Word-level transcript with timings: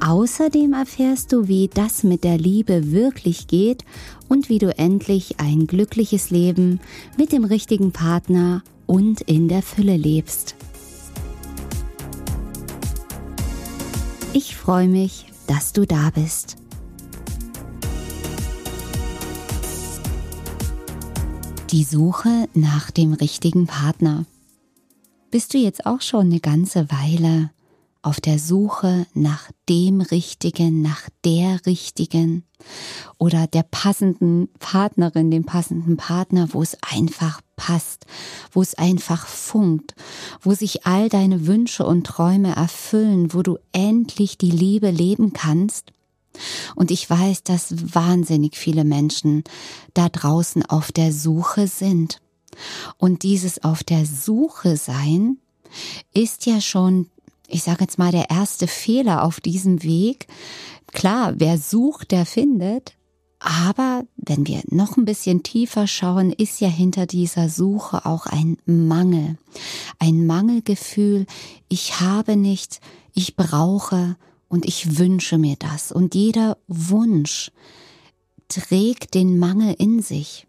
Außerdem 0.00 0.72
erfährst 0.72 1.30
du, 1.30 1.46
wie 1.46 1.68
das 1.68 2.04
mit 2.04 2.24
der 2.24 2.38
Liebe 2.38 2.90
wirklich 2.90 3.48
geht 3.48 3.84
und 4.28 4.48
wie 4.48 4.58
du 4.58 4.76
endlich 4.76 5.38
ein 5.38 5.66
glückliches 5.66 6.30
Leben 6.30 6.80
mit 7.18 7.32
dem 7.32 7.44
richtigen 7.44 7.92
Partner 7.92 8.62
und 8.86 9.20
in 9.20 9.48
der 9.48 9.62
Fülle 9.62 9.98
lebst. 9.98 10.54
Ich 14.32 14.56
freue 14.56 14.88
mich, 14.88 15.26
dass 15.46 15.74
du 15.74 15.86
da 15.86 16.10
bist. 16.10 16.56
Die 21.72 21.84
Suche 21.84 22.48
nach 22.54 22.90
dem 22.90 23.12
richtigen 23.12 23.66
Partner. 23.66 24.24
Bist 25.30 25.52
du 25.52 25.58
jetzt 25.58 25.84
auch 25.84 26.00
schon 26.00 26.26
eine 26.26 26.40
ganze 26.40 26.90
Weile 26.90 27.50
auf 28.02 28.20
der 28.20 28.38
Suche 28.38 29.06
nach 29.12 29.50
dem 29.68 30.00
Richtigen, 30.00 30.80
nach 30.80 31.08
der 31.24 31.64
Richtigen 31.66 32.44
oder 33.18 33.46
der 33.46 33.62
passenden 33.62 34.48
Partnerin, 34.58 35.30
dem 35.30 35.44
passenden 35.44 35.96
Partner, 35.96 36.48
wo 36.52 36.62
es 36.62 36.76
einfach 36.82 37.40
passt, 37.56 38.06
wo 38.52 38.62
es 38.62 38.74
einfach 38.74 39.26
funkt, 39.26 39.94
wo 40.40 40.54
sich 40.54 40.86
all 40.86 41.08
deine 41.08 41.46
Wünsche 41.46 41.84
und 41.84 42.06
Träume 42.06 42.56
erfüllen, 42.56 43.34
wo 43.34 43.42
du 43.42 43.58
endlich 43.72 44.38
die 44.38 44.50
Liebe 44.50 44.90
leben 44.90 45.32
kannst? 45.32 45.92
Und 46.76 46.90
ich 46.90 47.08
weiß, 47.10 47.42
dass 47.42 47.94
wahnsinnig 47.94 48.56
viele 48.56 48.84
Menschen 48.84 49.44
da 49.94 50.08
draußen 50.08 50.64
auf 50.64 50.92
der 50.92 51.12
Suche 51.12 51.66
sind. 51.66 52.20
Und 52.96 53.22
dieses 53.24 53.62
auf 53.62 53.84
der 53.84 54.06
Suche 54.06 54.76
sein 54.76 55.38
ist 56.14 56.46
ja 56.46 56.60
schon, 56.60 57.10
ich 57.50 57.62
sage 57.62 57.82
jetzt 57.82 57.98
mal, 57.98 58.12
der 58.12 58.30
erste 58.30 58.66
Fehler 58.66 59.24
auf 59.24 59.40
diesem 59.40 59.82
Weg. 59.82 60.26
Klar, 60.92 61.34
wer 61.36 61.58
sucht, 61.58 62.10
der 62.10 62.26
findet. 62.26 62.94
Aber 63.38 64.04
wenn 64.16 64.46
wir 64.46 64.60
noch 64.68 64.96
ein 64.96 65.06
bisschen 65.06 65.42
tiefer 65.42 65.86
schauen, 65.86 66.30
ist 66.30 66.60
ja 66.60 66.68
hinter 66.68 67.06
dieser 67.06 67.48
Suche 67.48 68.04
auch 68.04 68.26
ein 68.26 68.58
Mangel. 68.66 69.38
Ein 69.98 70.26
Mangelgefühl, 70.26 71.26
ich 71.68 72.00
habe 72.00 72.36
nicht, 72.36 72.80
ich 73.14 73.36
brauche, 73.36 74.16
und 74.50 74.66
ich 74.66 74.98
wünsche 74.98 75.38
mir 75.38 75.56
das. 75.56 75.92
Und 75.92 76.14
jeder 76.14 76.58
Wunsch 76.66 77.50
trägt 78.48 79.14
den 79.14 79.38
Mangel 79.38 79.74
in 79.78 80.02
sich. 80.02 80.46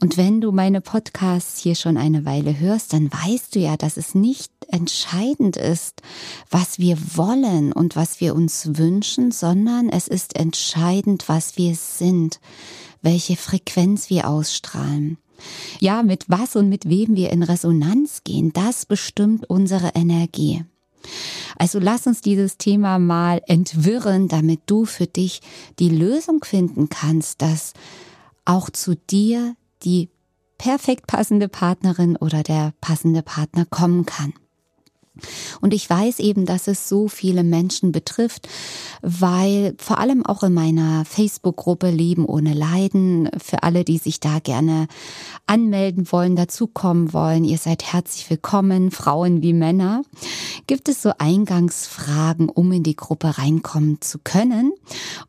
Und 0.00 0.16
wenn 0.16 0.40
du 0.40 0.52
meine 0.52 0.80
Podcasts 0.80 1.60
hier 1.60 1.74
schon 1.74 1.96
eine 1.96 2.24
Weile 2.24 2.58
hörst, 2.58 2.92
dann 2.92 3.10
weißt 3.12 3.54
du 3.54 3.60
ja, 3.60 3.76
dass 3.76 3.96
es 3.96 4.14
nicht 4.14 4.52
entscheidend 4.68 5.56
ist, 5.56 6.02
was 6.50 6.78
wir 6.78 6.96
wollen 7.14 7.72
und 7.72 7.96
was 7.96 8.20
wir 8.20 8.34
uns 8.34 8.78
wünschen, 8.78 9.32
sondern 9.32 9.88
es 9.88 10.08
ist 10.08 10.36
entscheidend, 10.36 11.28
was 11.28 11.56
wir 11.56 11.74
sind, 11.74 12.40
welche 13.02 13.36
Frequenz 13.36 14.10
wir 14.10 14.28
ausstrahlen. 14.28 15.18
Ja, 15.78 16.02
mit 16.02 16.26
was 16.28 16.56
und 16.56 16.68
mit 16.68 16.88
wem 16.88 17.16
wir 17.16 17.30
in 17.30 17.42
Resonanz 17.42 18.22
gehen, 18.24 18.52
das 18.52 18.84
bestimmt 18.84 19.48
unsere 19.48 19.92
Energie. 19.94 20.64
Also 21.56 21.78
lass 21.78 22.06
uns 22.06 22.20
dieses 22.20 22.58
Thema 22.58 22.98
mal 22.98 23.42
entwirren, 23.46 24.28
damit 24.28 24.60
du 24.66 24.84
für 24.84 25.06
dich 25.06 25.40
die 25.78 25.88
Lösung 25.88 26.44
finden 26.44 26.88
kannst, 26.88 27.42
dass 27.42 27.72
auch 28.44 28.70
zu 28.70 28.96
dir 28.96 29.56
die 29.82 30.10
perfekt 30.58 31.06
passende 31.06 31.48
Partnerin 31.48 32.16
oder 32.16 32.42
der 32.42 32.74
passende 32.80 33.22
Partner 33.22 33.64
kommen 33.64 34.04
kann. 34.04 34.34
Und 35.60 35.74
ich 35.74 35.88
weiß 35.88 36.18
eben, 36.18 36.46
dass 36.46 36.68
es 36.68 36.88
so 36.88 37.08
viele 37.08 37.42
Menschen 37.42 37.92
betrifft, 37.92 38.48
weil 39.02 39.74
vor 39.78 39.98
allem 39.98 40.24
auch 40.24 40.42
in 40.42 40.54
meiner 40.54 41.04
Facebook-Gruppe 41.04 41.90
Leben 41.90 42.24
ohne 42.24 42.54
Leiden, 42.54 43.28
für 43.42 43.62
alle, 43.62 43.84
die 43.84 43.98
sich 43.98 44.20
da 44.20 44.38
gerne 44.38 44.86
anmelden 45.46 46.10
wollen, 46.12 46.36
dazukommen 46.36 47.12
wollen, 47.12 47.44
ihr 47.44 47.58
seid 47.58 47.92
herzlich 47.92 48.28
willkommen, 48.30 48.90
Frauen 48.90 49.42
wie 49.42 49.52
Männer, 49.52 50.02
gibt 50.66 50.88
es 50.88 51.02
so 51.02 51.12
Eingangsfragen, 51.18 52.48
um 52.48 52.72
in 52.72 52.82
die 52.82 52.96
Gruppe 52.96 53.38
reinkommen 53.38 54.00
zu 54.00 54.18
können. 54.22 54.72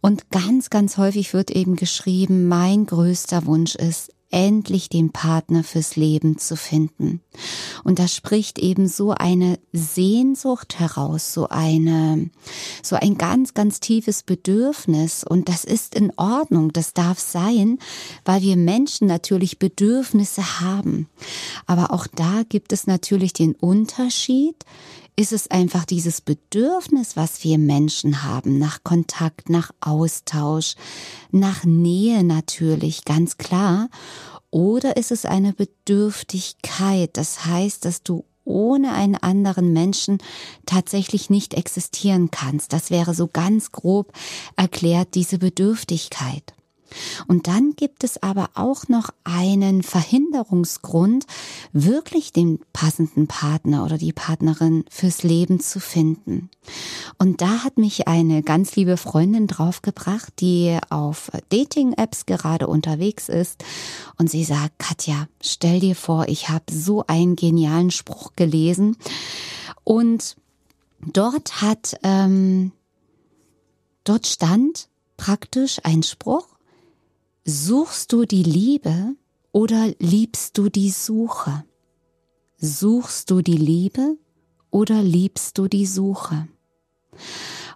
Und 0.02 0.30
ganz, 0.30 0.70
ganz 0.70 0.98
häufig 0.98 1.34
wird 1.34 1.52
eben 1.52 1.76
geschrieben, 1.76 2.48
mein 2.48 2.86
größter 2.86 3.46
Wunsch 3.46 3.76
ist, 3.76 4.11
endlich 4.32 4.90
den 4.90 5.12
Partner 5.12 5.64
fürs 5.64 5.96
Leben 5.96 6.38
zu 6.38 6.56
finden. 6.56 7.22
Und 7.84 8.00
da 8.00 8.08
spricht 8.08 8.60
eben 8.60 8.88
so 8.88 9.12
eine 9.12 9.60
Sehnsucht 9.74 10.80
heraus, 10.80 11.34
so 11.34 11.50
eine, 11.50 12.30
so 12.82 12.96
ein 12.96 13.18
ganz, 13.18 13.54
ganz 13.54 13.80
tiefes 13.80 14.24
Bedürfnis. 14.24 15.24
Und 15.24 15.50
das 15.50 15.64
ist 15.64 15.96
in 15.96 16.12
Ordnung, 16.18 16.74
das 16.74 16.94
darf 16.94 17.20
sein, 17.20 17.78
weil 18.26 18.42
wir 18.42 18.56
Menschen 18.56 19.08
natürlich 19.08 19.60
Bedürfnisse 19.60 20.62
haben. 20.62 21.08
Aber 21.66 21.92
auch 21.92 22.08
da 22.08 22.44
gibt 22.48 22.74
es 22.74 22.88
natürlich 22.88 23.34
den 23.34 23.54
Unterschied, 23.54 24.56
ist 25.16 25.34
es 25.34 25.50
einfach 25.52 25.86
dieses 25.86 26.22
Bedürfnis, 26.22 27.16
was 27.16 27.44
wir 27.44 27.58
Menschen 27.58 28.24
haben, 28.24 28.58
nach 28.58 28.84
Kontakt, 28.84 29.50
nach 29.50 29.72
Austausch, 29.80 30.76
nach 31.32 31.64
Nähe 31.64 32.24
natürlich, 32.24 33.06
ganz 33.06 33.38
klar. 33.38 33.90
Oder 34.50 34.98
ist 34.98 35.12
es 35.12 35.26
eine 35.26 35.54
Bedürftigkeit, 35.54 37.16
das 37.18 37.46
heißt, 37.46 37.86
dass 37.86 38.04
du 38.04 38.26
ohne 38.44 38.94
einen 38.94 39.16
anderen 39.16 39.72
Menschen 39.72 40.18
tatsächlich 40.66 41.30
nicht 41.30 41.54
existieren 41.54 42.32
kannst. 42.32 42.74
Das 42.74 42.90
wäre 42.90 43.14
so 43.14 43.28
ganz 43.28 43.72
grob 43.72 44.12
erklärt 44.56 45.16
diese 45.16 45.38
Bedürftigkeit. 45.38 46.54
Und 47.28 47.48
dann 47.48 47.74
gibt 47.76 48.04
es 48.04 48.22
aber 48.22 48.50
auch 48.56 48.88
noch 48.88 49.10
einen 49.24 49.84
Verhinderungsgrund, 49.84 51.26
wirklich 51.74 52.34
den 52.34 52.60
passenden 52.74 53.28
Partner 53.28 53.84
oder 53.86 53.98
die 53.98 54.14
Partnerin 54.14 54.86
fürs 54.90 55.24
Leben 55.24 55.60
zu 55.60 55.80
finden. 55.80 56.50
Und 57.18 57.42
da 57.42 57.64
hat 57.64 57.78
mich 57.78 58.08
eine 58.08 58.44
ganz 58.44 58.76
liebe 58.76 58.98
Freundin 58.98 59.48
draufgebracht, 59.48 60.34
die 60.40 60.78
auf 60.90 61.32
Dating-Apps 61.50 62.26
gerade 62.26 62.68
unterwegs 62.68 63.30
ist. 63.30 63.64
Und 64.18 64.30
sie 64.30 64.44
sagt, 64.44 64.80
Katja, 64.80 65.28
stell 65.42 65.80
dir 65.80 65.96
vor, 65.96 66.28
ich 66.28 66.50
habe 66.50 66.66
so 66.72 67.04
einen 67.08 67.36
genialen 67.36 67.92
Spruch 67.92 68.34
gelesen. 68.36 68.98
Und 69.84 70.36
dort 71.06 71.62
hat, 71.62 71.98
ähm, 72.04 72.72
dort 74.04 74.28
stand 74.28 74.88
praktisch 75.18 75.80
ein 75.84 76.04
Spruch, 76.04 76.48
Suchst 77.44 78.14
du 78.14 78.26
die 78.26 78.44
Liebe 78.44 79.16
oder 79.52 79.92
liebst 79.98 80.60
du 80.60 80.70
die 80.70 80.92
Suche? 80.92 81.64
Suchst 82.60 83.32
du 83.32 83.42
die 83.42 83.58
Liebe 83.58 84.18
oder 84.70 85.02
liebst 85.02 85.58
du 85.58 85.68
die 85.68 85.88
Suche? 85.88 86.48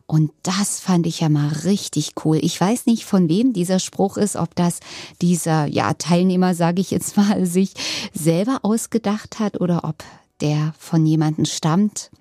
Und 0.05 0.31
das 0.43 0.79
fand 0.79 1.07
ich 1.07 1.21
ja 1.21 1.29
mal 1.29 1.47
richtig 1.47 2.11
cool. 2.23 2.37
Ich 2.43 2.61
weiß 2.61 2.85
nicht, 2.85 3.05
von 3.05 3.27
wem 3.27 3.53
dieser 3.53 3.79
Spruch 3.79 4.17
ist, 4.17 4.35
ob 4.35 4.53
das 4.53 4.81
dieser 5.19 5.65
ja, 5.65 5.95
Teilnehmer, 5.95 6.53
sage 6.53 6.79
ich 6.79 6.91
jetzt 6.91 7.17
mal, 7.17 7.43
sich 7.47 7.73
selber 8.13 8.59
ausgedacht 8.61 9.39
hat 9.39 9.59
oder 9.59 9.83
ob 9.83 10.03
der 10.41 10.73
von 10.77 11.05
jemandem 11.05 11.45
stammt. 11.45 12.11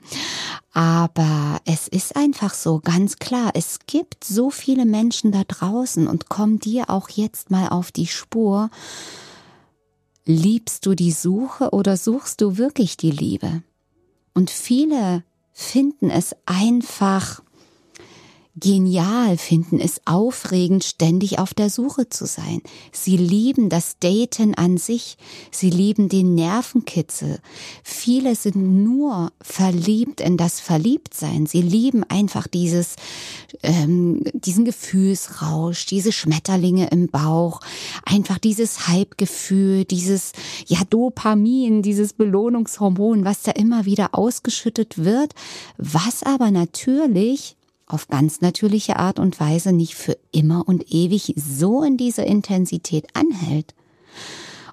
Aber 0.72 1.60
es 1.64 1.88
ist 1.88 2.16
einfach 2.16 2.54
so, 2.54 2.80
ganz 2.80 3.18
klar, 3.18 3.52
es 3.54 3.80
gibt 3.86 4.24
so 4.24 4.50
viele 4.50 4.86
Menschen 4.86 5.32
da 5.32 5.42
draußen 5.46 6.08
und 6.08 6.28
komm 6.28 6.58
dir 6.58 6.90
auch 6.90 7.08
jetzt 7.10 7.50
mal 7.50 7.68
auf 7.68 7.92
die 7.92 8.06
Spur. 8.06 8.70
Liebst 10.24 10.86
du 10.86 10.94
die 10.94 11.12
Suche 11.12 11.70
oder 11.70 11.96
suchst 11.96 12.40
du 12.40 12.56
wirklich 12.56 12.96
die 12.96 13.10
Liebe? 13.10 13.62
Und 14.32 14.50
viele 14.50 15.22
finden 15.52 16.10
es 16.10 16.34
einfach, 16.44 17.42
genial, 18.56 19.36
finden 19.36 19.80
es 19.80 20.00
aufregend, 20.04 20.84
ständig 20.84 21.38
auf 21.38 21.54
der 21.54 21.70
Suche 21.70 22.08
zu 22.08 22.24
sein. 22.24 22.62
Sie 22.92 23.16
lieben 23.16 23.68
das 23.68 23.98
Daten 23.98 24.54
an 24.54 24.76
sich. 24.76 25.16
Sie 25.50 25.70
lieben 25.70 26.08
den 26.08 26.34
Nervenkitzel. 26.34 27.40
Viele 27.82 28.36
sind 28.36 28.84
nur 28.84 29.32
verliebt 29.40 30.20
in 30.20 30.36
das 30.36 30.60
Verliebtsein. 30.60 31.46
Sie 31.46 31.62
lieben 31.62 32.04
einfach 32.04 32.46
dieses, 32.46 32.94
ähm, 33.62 34.22
diesen 34.32 34.64
Gefühlsrausch, 34.64 35.86
diese 35.86 36.12
Schmetterlinge 36.12 36.88
im 36.90 37.08
Bauch, 37.08 37.60
einfach 38.04 38.38
dieses 38.38 38.86
Hypegefühl, 38.86 39.84
dieses, 39.84 40.32
ja, 40.66 40.78
Dopamin, 40.88 41.82
dieses 41.82 42.12
Belohnungshormon, 42.12 43.24
was 43.24 43.42
da 43.42 43.50
immer 43.50 43.84
wieder 43.84 44.10
ausgeschüttet 44.14 45.04
wird, 45.04 45.34
was 45.76 46.22
aber 46.22 46.52
natürlich 46.52 47.56
auf 47.86 48.08
ganz 48.08 48.40
natürliche 48.40 48.96
Art 48.96 49.18
und 49.18 49.38
Weise 49.40 49.72
nicht 49.72 49.94
für 49.94 50.16
immer 50.32 50.66
und 50.66 50.92
ewig 50.92 51.34
so 51.36 51.82
in 51.82 51.96
dieser 51.96 52.24
Intensität 52.24 53.06
anhält. 53.14 53.74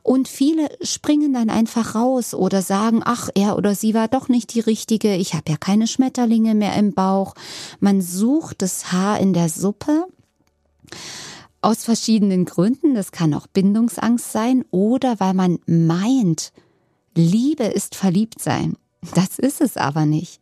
Und 0.03 0.27
viele 0.27 0.69
springen 0.81 1.33
dann 1.33 1.49
einfach 1.49 1.93
raus 1.93 2.33
oder 2.33 2.61
sagen, 2.61 3.01
ach, 3.03 3.29
er 3.35 3.55
oder 3.55 3.75
sie 3.75 3.93
war 3.93 4.07
doch 4.07 4.29
nicht 4.29 4.53
die 4.53 4.59
richtige, 4.59 5.15
ich 5.15 5.33
habe 5.33 5.51
ja 5.51 5.57
keine 5.57 5.85
Schmetterlinge 5.85 6.55
mehr 6.55 6.75
im 6.75 6.93
Bauch. 6.93 7.35
Man 7.79 8.01
sucht 8.01 8.61
das 8.61 8.91
Haar 8.91 9.19
in 9.19 9.33
der 9.33 9.49
Suppe 9.49 10.07
aus 11.61 11.83
verschiedenen 11.83 12.45
Gründen. 12.45 12.95
Das 12.95 13.11
kann 13.11 13.33
auch 13.35 13.45
Bindungsangst 13.47 14.31
sein 14.31 14.65
oder 14.71 15.19
weil 15.19 15.35
man 15.35 15.59
meint, 15.67 16.51
Liebe 17.13 17.65
ist 17.65 17.95
verliebt 17.95 18.41
sein. 18.41 18.77
Das 19.15 19.39
ist 19.39 19.61
es 19.61 19.77
aber 19.77 20.05
nicht. 20.05 20.41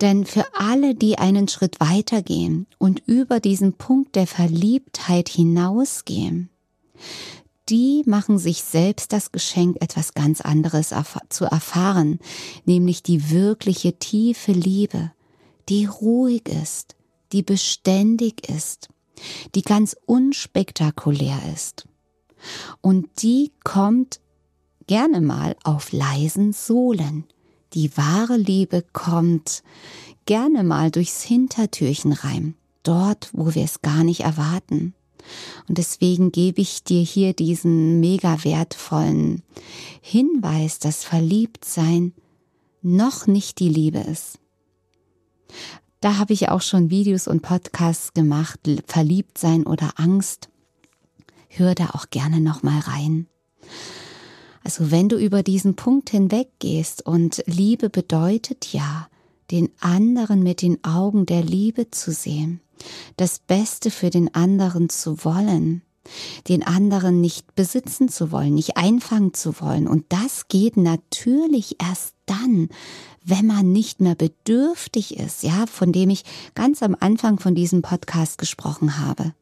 Denn 0.00 0.24
für 0.24 0.46
alle, 0.54 0.94
die 0.94 1.18
einen 1.18 1.48
Schritt 1.48 1.80
weitergehen 1.80 2.66
und 2.78 3.02
über 3.06 3.40
diesen 3.40 3.74
Punkt 3.74 4.16
der 4.16 4.26
Verliebtheit 4.26 5.28
hinausgehen, 5.28 6.48
die 7.68 8.02
machen 8.06 8.38
sich 8.38 8.62
selbst 8.62 9.12
das 9.12 9.32
Geschenk, 9.32 9.76
etwas 9.80 10.14
ganz 10.14 10.40
anderes 10.40 10.92
zu 11.28 11.44
erfahren, 11.44 12.18
nämlich 12.64 13.02
die 13.02 13.30
wirkliche 13.30 13.98
tiefe 13.98 14.52
Liebe, 14.52 15.12
die 15.68 15.84
ruhig 15.84 16.48
ist, 16.48 16.96
die 17.32 17.42
beständig 17.42 18.48
ist, 18.48 18.88
die 19.54 19.62
ganz 19.62 19.94
unspektakulär 20.06 21.38
ist. 21.54 21.86
Und 22.80 23.22
die 23.22 23.52
kommt 23.62 24.20
gerne 24.86 25.20
mal 25.20 25.54
auf 25.62 25.92
leisen 25.92 26.52
Sohlen, 26.52 27.24
die 27.74 27.96
wahre 27.96 28.36
Liebe 28.36 28.84
kommt 28.92 29.62
gerne 30.26 30.64
mal 30.64 30.90
durchs 30.90 31.22
Hintertürchen 31.22 32.12
rein, 32.12 32.54
dort, 32.82 33.30
wo 33.32 33.54
wir 33.54 33.64
es 33.64 33.82
gar 33.82 34.04
nicht 34.04 34.20
erwarten. 34.20 34.94
Und 35.68 35.78
deswegen 35.78 36.32
gebe 36.32 36.60
ich 36.60 36.82
dir 36.82 37.02
hier 37.02 37.32
diesen 37.32 38.00
mega 38.00 38.42
wertvollen 38.44 39.42
Hinweis, 40.00 40.78
dass 40.78 41.04
Verliebtsein 41.04 42.14
noch 42.82 43.26
nicht 43.26 43.58
die 43.58 43.68
Liebe 43.68 43.98
ist. 43.98 44.38
Da 46.00 46.16
habe 46.16 46.32
ich 46.32 46.48
auch 46.48 46.62
schon 46.62 46.90
Videos 46.90 47.28
und 47.28 47.42
Podcasts 47.42 48.14
gemacht, 48.14 48.60
Verliebtsein 48.86 49.66
oder 49.66 49.92
Angst. 49.96 50.48
Hör 51.48 51.74
da 51.74 51.90
auch 51.90 52.06
gerne 52.10 52.40
noch 52.40 52.62
mal 52.62 52.80
rein. 52.80 53.26
Also 54.62 54.90
wenn 54.90 55.08
du 55.08 55.16
über 55.16 55.42
diesen 55.42 55.74
Punkt 55.74 56.10
hinweggehst 56.10 57.04
und 57.06 57.42
Liebe 57.46 57.90
bedeutet 57.90 58.72
ja, 58.72 59.08
den 59.50 59.70
anderen 59.80 60.42
mit 60.42 60.62
den 60.62 60.82
Augen 60.84 61.26
der 61.26 61.42
Liebe 61.42 61.90
zu 61.90 62.12
sehen, 62.12 62.60
das 63.16 63.38
Beste 63.38 63.90
für 63.90 64.10
den 64.10 64.34
anderen 64.34 64.88
zu 64.88 65.24
wollen, 65.24 65.82
den 66.48 66.62
anderen 66.66 67.20
nicht 67.20 67.54
besitzen 67.54 68.08
zu 68.08 68.32
wollen, 68.32 68.54
nicht 68.54 68.76
einfangen 68.76 69.34
zu 69.34 69.60
wollen. 69.60 69.86
Und 69.86 70.06
das 70.08 70.48
geht 70.48 70.76
natürlich 70.76 71.76
erst 71.80 72.14
dann, 72.26 72.68
wenn 73.24 73.46
man 73.46 73.72
nicht 73.72 74.00
mehr 74.00 74.14
bedürftig 74.14 75.18
ist, 75.18 75.42
ja, 75.42 75.66
von 75.66 75.92
dem 75.92 76.10
ich 76.10 76.24
ganz 76.54 76.82
am 76.82 76.96
Anfang 76.98 77.38
von 77.38 77.54
diesem 77.54 77.82
Podcast 77.82 78.38
gesprochen 78.38 78.98
habe. 78.98 79.34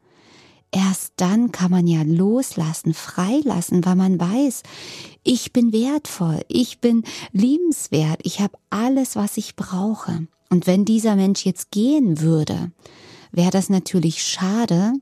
Erst 0.70 1.15
dann 1.17 1.50
kann 1.50 1.70
man 1.70 1.87
ja 1.87 2.03
loslassen, 2.03 2.93
freilassen, 2.93 3.85
weil 3.87 3.97
man 3.97 4.20
weiß, 4.20 4.62
ich 5.23 5.53
bin 5.53 5.73
wertvoll, 5.73 6.43
ich 6.49 6.81
bin 6.81 7.05
liebenswert, 7.32 8.20
ich 8.23 8.41
habe 8.41 8.59
alles, 8.69 9.17
was 9.17 9.38
ich 9.38 9.56
brauche. 9.56 10.26
Und 10.50 10.67
wenn 10.67 10.85
dieser 10.85 11.17
Mensch 11.17 11.44
jetzt 11.47 11.70
gehen 11.70 12.20
würde, 12.20 12.70
wäre 13.32 13.50
das 13.50 13.70
natürlich 13.70 14.23
schade, 14.23 14.93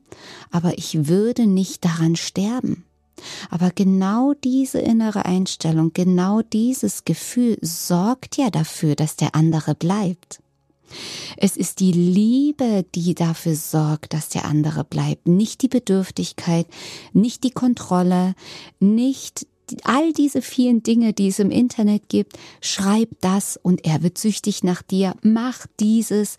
aber 0.51 0.79
ich 0.79 1.09
würde 1.09 1.47
nicht 1.47 1.85
daran 1.85 2.17
sterben. 2.17 2.85
Aber 3.51 3.71
genau 3.71 4.35
diese 4.45 4.79
innere 4.79 5.25
Einstellung, 5.25 5.93
genau 5.93 6.43
dieses 6.43 7.05
Gefühl 7.05 7.59
sorgt 7.61 8.37
ja 8.37 8.51
dafür, 8.51 8.95
dass 8.95 9.17
der 9.17 9.35
andere 9.35 9.75
bleibt. 9.75 10.41
Es 11.37 11.56
ist 11.56 11.81
die 11.81 11.93
Liebe, 11.93 12.85
die 12.94 13.15
dafür 13.15 13.55
sorgt, 13.55 14.12
dass 14.12 14.29
der 14.29 14.44
andere 14.44 14.85
bleibt, 14.85 15.29
nicht 15.29 15.62
die 15.62 15.69
Bedürftigkeit, 15.69 16.67
nicht 17.12 17.44
die 17.44 17.50
Kontrolle, 17.50 18.35
nicht 18.81 19.47
all 19.83 20.12
diese 20.12 20.43
vielen 20.43 20.83
Dinge, 20.83 21.12
die 21.12 21.29
es 21.29 21.38
im 21.38 21.50
Internet 21.50 22.09
gibt. 22.09 22.38
Schreib 22.61 23.11
das 23.21 23.59
und 23.61 23.85
er 23.85 24.03
wird 24.03 24.19
süchtig 24.19 24.62
nach 24.62 24.83
dir. 24.83 25.15
Mach 25.23 25.67
dieses. 25.81 26.37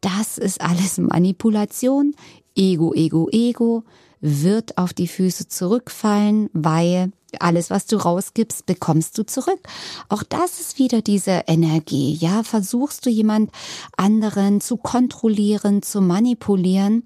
Das 0.00 0.38
ist 0.38 0.60
alles 0.60 0.98
Manipulation. 0.98 2.14
Ego, 2.54 2.94
Ego, 2.94 3.28
Ego 3.30 3.84
wird 4.20 4.78
auf 4.78 4.92
die 4.92 5.08
Füße 5.08 5.48
zurückfallen, 5.48 6.50
weil 6.52 7.12
alles, 7.40 7.70
was 7.70 7.86
du 7.86 7.96
rausgibst, 7.96 8.66
bekommst 8.66 9.18
du 9.18 9.24
zurück. 9.24 9.60
Auch 10.08 10.22
das 10.22 10.60
ist 10.60 10.78
wieder 10.78 11.02
diese 11.02 11.42
Energie. 11.46 12.14
Ja, 12.14 12.42
versuchst 12.42 13.06
du 13.06 13.10
jemand 13.10 13.50
anderen 13.96 14.60
zu 14.60 14.76
kontrollieren, 14.76 15.82
zu 15.82 16.00
manipulieren, 16.00 17.04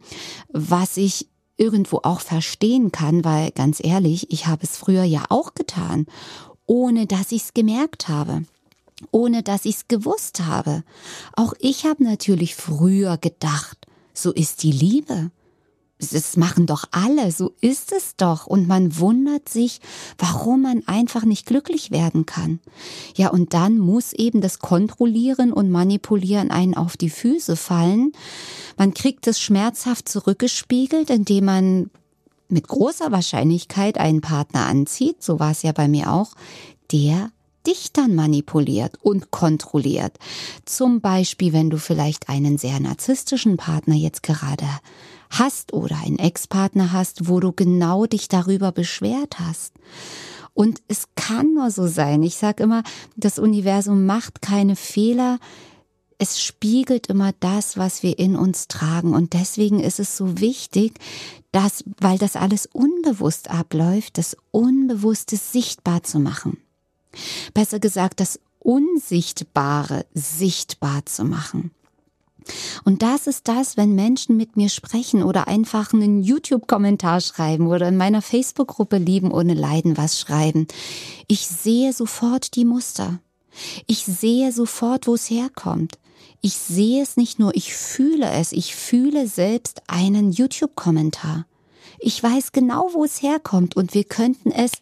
was 0.49 0.97
ich 0.97 1.29
irgendwo 1.57 2.01
auch 2.03 2.21
verstehen 2.21 2.93
kann, 2.93 3.25
weil 3.25 3.51
ganz 3.51 3.79
ehrlich, 3.83 4.31
ich 4.33 4.47
habe 4.47 4.65
es 4.65 4.77
früher 4.77 5.05
ja 5.05 5.25
auch 5.29 5.55
getan, 5.55 6.07
ohne 6.67 7.07
dass 7.07 7.33
ich 7.33 7.43
es 7.43 7.55
gemerkt 7.55 8.09
habe 8.09 8.45
ohne 9.11 9.43
dass 9.43 9.65
ich 9.65 9.77
es 9.77 9.89
gewusst 9.89 10.41
habe. 10.41 10.85
Auch 11.35 11.55
ich 11.59 11.85
habe 11.85 12.05
natürlich 12.05 12.55
früher 12.55 13.19
gedacht, 13.19 13.87
so 14.15 14.31
ist 14.33 14.63
die 14.63 14.71
Liebe 14.71 15.33
das 16.11 16.37
machen 16.37 16.67
doch 16.67 16.85
alle, 16.91 17.31
so 17.31 17.53
ist 17.61 17.93
es 17.93 18.17
doch. 18.17 18.47
Und 18.47 18.67
man 18.67 18.99
wundert 18.99 19.49
sich, 19.49 19.81
warum 20.19 20.63
man 20.63 20.83
einfach 20.87 21.25
nicht 21.25 21.47
glücklich 21.47 21.91
werden 21.91 22.27
kann. 22.27 22.61
Ja, 23.17 23.29
und 23.29 23.55
dann 23.55 23.79
muss 23.79 24.13
eben 24.13 24.41
das 24.41 24.59
Kontrollieren 24.59 25.53
und 25.53 25.71
Manipulieren 25.71 26.51
einen 26.51 26.75
auf 26.75 26.97
die 26.97 27.11
Füße 27.11 27.57
fallen. 27.57 28.13
Man 28.77 28.95
kriegt 28.95 29.27
es 29.27 29.41
schmerzhaft 29.41 30.09
zurückgespiegelt, 30.09 31.11
indem 31.11 31.45
man 31.45 31.91
mit 32.49 32.69
großer 32.69 33.11
Wahrscheinlichkeit 33.11 33.99
einen 33.99 34.21
Partner 34.21 34.67
anzieht, 34.67 35.23
so 35.23 35.41
war 35.41 35.53
es 35.53 35.63
ja 35.63 35.73
bei 35.73 35.89
mir 35.89 36.13
auch, 36.13 36.35
der 36.93 37.31
dich 37.67 37.93
dann 37.93 38.15
manipuliert 38.15 38.99
und 39.03 39.31
kontrolliert. 39.31 40.19
Zum 40.65 41.01
Beispiel, 41.01 41.53
wenn 41.53 41.71
du 41.71 41.79
vielleicht 41.79 42.29
einen 42.29 42.59
sehr 42.59 42.81
narzisstischen 42.81 43.57
Partner 43.57 43.95
jetzt 43.95 44.23
gerade 44.23 44.67
hast 45.33 45.73
oder 45.73 45.97
einen 46.05 46.19
Ex-Partner 46.19 46.93
hast, 46.93 47.29
wo 47.29 47.41
du 47.41 47.53
genau 47.53 48.07
dich 48.07 48.29
darüber 48.29 48.73
beschwert 48.73 49.39
hast. 49.39 49.75
Und 50.55 50.83
es 50.89 51.09
kann 51.15 51.55
nur 51.55 51.71
so 51.71 51.87
sein. 51.87 52.23
Ich 52.23 52.37
sage 52.37 52.63
immer, 52.63 52.83
das 53.17 53.39
Universum 53.39 54.05
macht 54.05 54.43
keine 54.43 54.77
Fehler. 54.77 55.39
Es 56.19 56.43
spiegelt 56.43 57.07
immer 57.07 57.33
das, 57.41 57.79
was 57.79 58.03
wir 58.03 58.19
in 58.19 58.37
uns 58.37 58.69
tragen. 58.69 59.15
Und 59.15 59.33
deswegen 59.33 59.81
ist 59.81 59.99
es 59.99 60.17
so 60.17 60.39
wichtig, 60.39 60.99
dass, 61.53 61.85
weil 61.99 62.19
das 62.19 62.37
alles 62.37 62.67
unbewusst 62.67 63.51
abläuft, 63.51 64.19
das 64.19 64.37
Unbewusste 64.51 65.37
sichtbar 65.37 66.03
zu 66.03 66.19
machen. 66.19 66.59
Besser 67.55 67.81
gesagt, 67.81 68.21
das 68.21 68.39
Unsichtbare 68.59 70.07
sichtbar 70.15 71.05
zu 71.07 71.25
machen. 71.25 71.73
Und 72.85 73.03
das 73.03 73.27
ist 73.27 73.49
das, 73.49 73.77
wenn 73.77 73.95
Menschen 73.95 74.37
mit 74.37 74.57
mir 74.57 74.69
sprechen 74.69 75.23
oder 75.23 75.49
einfach 75.49 75.93
einen 75.93 76.23
YouTube-Kommentar 76.23 77.21
schreiben 77.21 77.67
oder 77.67 77.89
in 77.89 77.97
meiner 77.97 78.23
Facebook-Gruppe 78.23 78.99
Lieben 78.99 79.31
ohne 79.31 79.55
Leiden 79.55 79.97
was 79.97 80.21
schreiben. 80.21 80.67
Ich 81.29 81.47
sehe 81.47 81.93
sofort 81.93 82.57
die 82.57 82.65
Muster. 82.65 83.21
Ich 83.87 84.05
sehe 84.05 84.53
sofort, 84.53 85.07
wo 85.07 85.15
es 85.15 85.31
herkommt. 85.31 85.99
Ich 86.41 86.55
sehe 86.55 87.03
es 87.03 87.17
nicht 87.17 87.39
nur, 87.39 87.55
ich 87.55 87.75
fühle 87.75 88.29
es. 88.31 88.53
Ich 88.53 88.75
fühle 88.75 89.29
selbst 89.29 89.83
einen 89.87 90.33
YouTube-Kommentar. 90.33 91.47
Ich 92.01 92.21
weiß 92.21 92.51
genau, 92.51 92.91
wo 92.93 93.05
es 93.05 93.23
herkommt 93.23 93.77
und 93.77 93.95
wir 93.95 94.05
könnten 94.05 94.51
es 94.51 94.73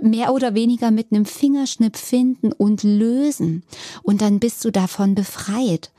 mehr 0.00 0.34
oder 0.34 0.54
weniger 0.54 0.90
mit 0.90 1.10
einem 1.10 1.24
Fingerschnipp 1.24 1.96
finden 1.96 2.52
und 2.52 2.82
lösen. 2.82 3.64
Und 4.02 4.20
dann 4.20 4.38
bist 4.38 4.64
du 4.64 4.70
davon 4.70 5.14
befreit. 5.14 5.92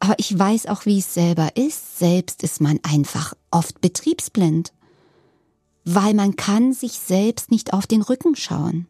Aber 0.00 0.14
ich 0.18 0.38
weiß 0.38 0.66
auch, 0.66 0.86
wie 0.86 0.98
es 0.98 1.14
selber 1.14 1.56
ist. 1.56 1.98
Selbst 1.98 2.42
ist 2.42 2.60
man 2.60 2.78
einfach 2.82 3.34
oft 3.50 3.80
betriebsblind, 3.80 4.72
weil 5.84 6.14
man 6.14 6.36
kann 6.36 6.72
sich 6.72 6.92
selbst 6.92 7.50
nicht 7.50 7.72
auf 7.72 7.86
den 7.86 8.02
Rücken 8.02 8.36
schauen. 8.36 8.86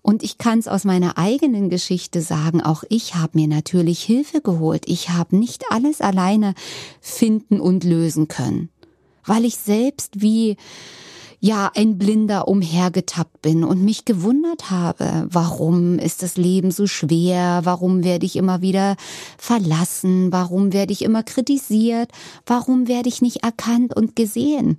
Und 0.00 0.22
ich 0.22 0.38
kann 0.38 0.58
es 0.58 0.68
aus 0.68 0.84
meiner 0.84 1.18
eigenen 1.18 1.70
Geschichte 1.70 2.20
sagen, 2.20 2.60
auch 2.60 2.84
ich 2.88 3.14
habe 3.14 3.38
mir 3.38 3.48
natürlich 3.48 4.02
Hilfe 4.02 4.40
geholt. 4.40 4.84
Ich 4.86 5.10
habe 5.10 5.36
nicht 5.36 5.64
alles 5.70 6.00
alleine 6.00 6.54
finden 7.00 7.60
und 7.60 7.84
lösen 7.84 8.28
können, 8.28 8.70
weil 9.24 9.44
ich 9.44 9.56
selbst 9.56 10.20
wie 10.20 10.56
ja 11.42 11.72
ein 11.74 11.98
Blinder 11.98 12.46
umhergetappt 12.46 13.42
bin 13.42 13.64
und 13.64 13.82
mich 13.82 14.04
gewundert 14.04 14.70
habe, 14.70 15.26
warum 15.28 15.98
ist 15.98 16.22
das 16.22 16.36
Leben 16.36 16.70
so 16.70 16.86
schwer, 16.86 17.62
warum 17.64 18.04
werde 18.04 18.24
ich 18.24 18.36
immer 18.36 18.62
wieder 18.62 18.94
verlassen, 19.38 20.30
warum 20.30 20.72
werde 20.72 20.92
ich 20.92 21.02
immer 21.02 21.24
kritisiert, 21.24 22.12
warum 22.46 22.86
werde 22.86 23.08
ich 23.08 23.22
nicht 23.22 23.42
erkannt 23.42 23.94
und 23.94 24.14
gesehen. 24.14 24.78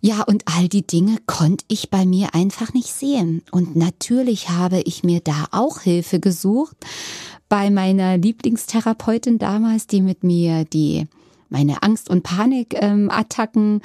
Ja, 0.00 0.22
und 0.22 0.44
all 0.46 0.68
die 0.68 0.86
Dinge 0.86 1.18
konnte 1.26 1.66
ich 1.68 1.90
bei 1.90 2.06
mir 2.06 2.34
einfach 2.34 2.72
nicht 2.72 2.88
sehen. 2.88 3.42
Und 3.52 3.76
natürlich 3.76 4.48
habe 4.48 4.80
ich 4.80 5.04
mir 5.04 5.20
da 5.20 5.48
auch 5.50 5.80
Hilfe 5.80 6.18
gesucht 6.18 6.76
bei 7.50 7.68
meiner 7.68 8.16
Lieblingstherapeutin 8.16 9.38
damals, 9.38 9.86
die 9.86 10.00
mit 10.00 10.24
mir 10.24 10.64
die 10.64 11.06
meine 11.50 11.82
Angst- 11.82 12.08
und 12.08 12.22
Panikattacken 12.22 13.82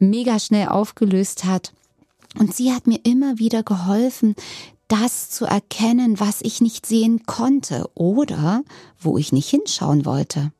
mega 0.00 0.38
schnell 0.38 0.68
aufgelöst 0.68 1.44
hat. 1.44 1.72
Und 2.38 2.54
sie 2.54 2.72
hat 2.72 2.86
mir 2.86 3.00
immer 3.04 3.38
wieder 3.38 3.62
geholfen, 3.62 4.34
das 4.88 5.30
zu 5.30 5.44
erkennen, 5.44 6.18
was 6.18 6.40
ich 6.42 6.60
nicht 6.60 6.84
sehen 6.86 7.24
konnte 7.26 7.88
oder 7.94 8.62
wo 9.00 9.18
ich 9.18 9.32
nicht 9.32 9.48
hinschauen 9.48 10.04
wollte. 10.04 10.52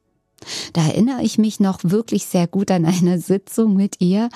Da 0.73 0.87
erinnere 0.87 1.23
ich 1.23 1.37
mich 1.37 1.61
noch 1.61 1.81
wirklich 1.83 2.27
sehr 2.27 2.47
gut 2.47 2.71
an 2.71 2.87
eine 2.87 3.21
Sitzung 3.21 3.75
mit 3.75 4.01
ihr. 4.01 4.31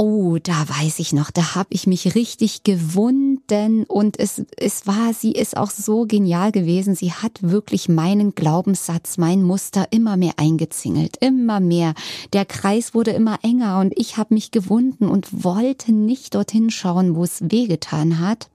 Oh, 0.00 0.38
da 0.40 0.68
weiß 0.68 1.00
ich 1.00 1.12
noch, 1.12 1.32
da 1.32 1.56
habe 1.56 1.70
ich 1.70 1.88
mich 1.88 2.14
richtig 2.14 2.62
gewunden 2.62 3.82
und 3.82 4.16
es, 4.20 4.42
es 4.56 4.86
war, 4.86 5.12
sie 5.12 5.32
ist 5.32 5.56
auch 5.56 5.70
so 5.70 6.06
genial 6.06 6.52
gewesen. 6.52 6.94
Sie 6.94 7.12
hat 7.12 7.42
wirklich 7.42 7.88
meinen 7.88 8.36
Glaubenssatz, 8.36 9.18
mein 9.18 9.42
Muster 9.42 9.88
immer 9.90 10.16
mehr 10.16 10.34
eingezingelt, 10.36 11.16
immer 11.16 11.58
mehr. 11.58 11.94
Der 12.32 12.44
Kreis 12.44 12.94
wurde 12.94 13.10
immer 13.10 13.40
enger 13.42 13.80
und 13.80 13.92
ich 13.96 14.16
habe 14.16 14.34
mich 14.34 14.52
gewunden 14.52 15.08
und 15.08 15.42
wollte 15.42 15.90
nicht 15.92 16.36
dorthin 16.36 16.70
schauen, 16.70 17.16
wo 17.16 17.24
es 17.24 17.50
wehgetan 17.50 18.20
hat. 18.20 18.50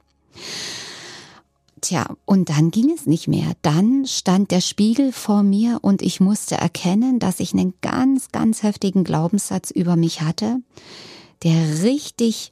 Tja, 1.81 2.05
und 2.23 2.47
dann 2.47 2.71
ging 2.71 2.89
es 2.89 3.05
nicht 3.05 3.27
mehr. 3.27 3.51
Dann 3.63 4.05
stand 4.05 4.51
der 4.51 4.61
Spiegel 4.61 5.11
vor 5.11 5.43
mir 5.43 5.79
und 5.81 6.01
ich 6.01 6.21
musste 6.21 6.55
erkennen, 6.55 7.19
dass 7.19 7.41
ich 7.41 7.51
einen 7.51 7.73
ganz, 7.81 8.31
ganz 8.31 8.63
heftigen 8.63 9.03
Glaubenssatz 9.03 9.71
über 9.71 9.97
mich 9.97 10.21
hatte, 10.21 10.61
der 11.43 11.83
richtig 11.83 12.51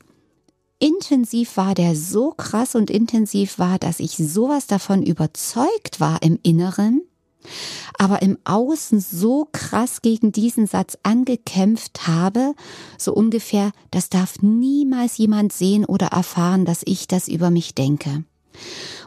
intensiv 0.80 1.58
war, 1.58 1.76
der 1.76 1.96
so 1.96 2.32
krass 2.32 2.76
und 2.76 2.90
intensiv 2.90 3.60
war, 3.60 3.78
dass 3.78 4.00
ich 4.00 4.18
sowas 4.18 4.68
davon 4.68 5.04
überzeugt 5.04 6.00
war 6.00 6.22
im 6.24 6.40
Inneren, 6.42 7.02
aber 7.98 8.22
im 8.22 8.38
Außen 8.44 9.00
so 9.00 9.48
krass 9.52 10.02
gegen 10.02 10.32
diesen 10.32 10.68
Satz 10.68 10.98
angekämpft 11.04 12.08
habe, 12.08 12.54
so 12.98 13.14
ungefähr, 13.14 13.72
das 13.92 14.10
darf 14.10 14.42
niemals 14.42 15.18
jemand 15.18 15.54
sehen 15.54 15.86
oder 15.86 16.08
erfahren, 16.08 16.66
dass 16.66 16.82
ich 16.86 17.08
das 17.08 17.28
über 17.28 17.52
mich 17.52 17.76
denke. 17.76 18.24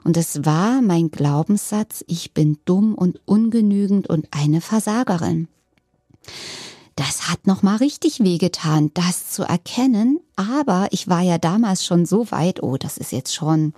Und 0.05 0.17
es 0.17 0.45
war 0.45 0.81
mein 0.81 1.11
Glaubenssatz, 1.11 2.05
ich 2.07 2.35
bin 2.35 2.59
dumm 2.65 2.95
und 2.95 3.21
ungenügend 3.27 4.09
und 4.09 4.29
eine 4.31 4.61
Versagerin. 4.61 5.49
Das 6.97 7.29
hat 7.29 7.47
noch 7.47 7.63
mal 7.63 7.77
richtig 7.77 8.21
wehgetan, 8.21 8.91
das 8.95 9.31
zu 9.31 9.43
erkennen, 9.43 10.21
aber 10.37 10.89
ich 10.93 11.09
war 11.09 11.23
ja 11.23 11.39
damals 11.39 11.85
schon 11.85 12.07
so 12.07 12.31
weit, 12.31 12.63
oh, 12.63 12.77
das 12.77 12.99
ist 12.99 13.11
jetzt 13.11 13.35
schon 13.35 13.75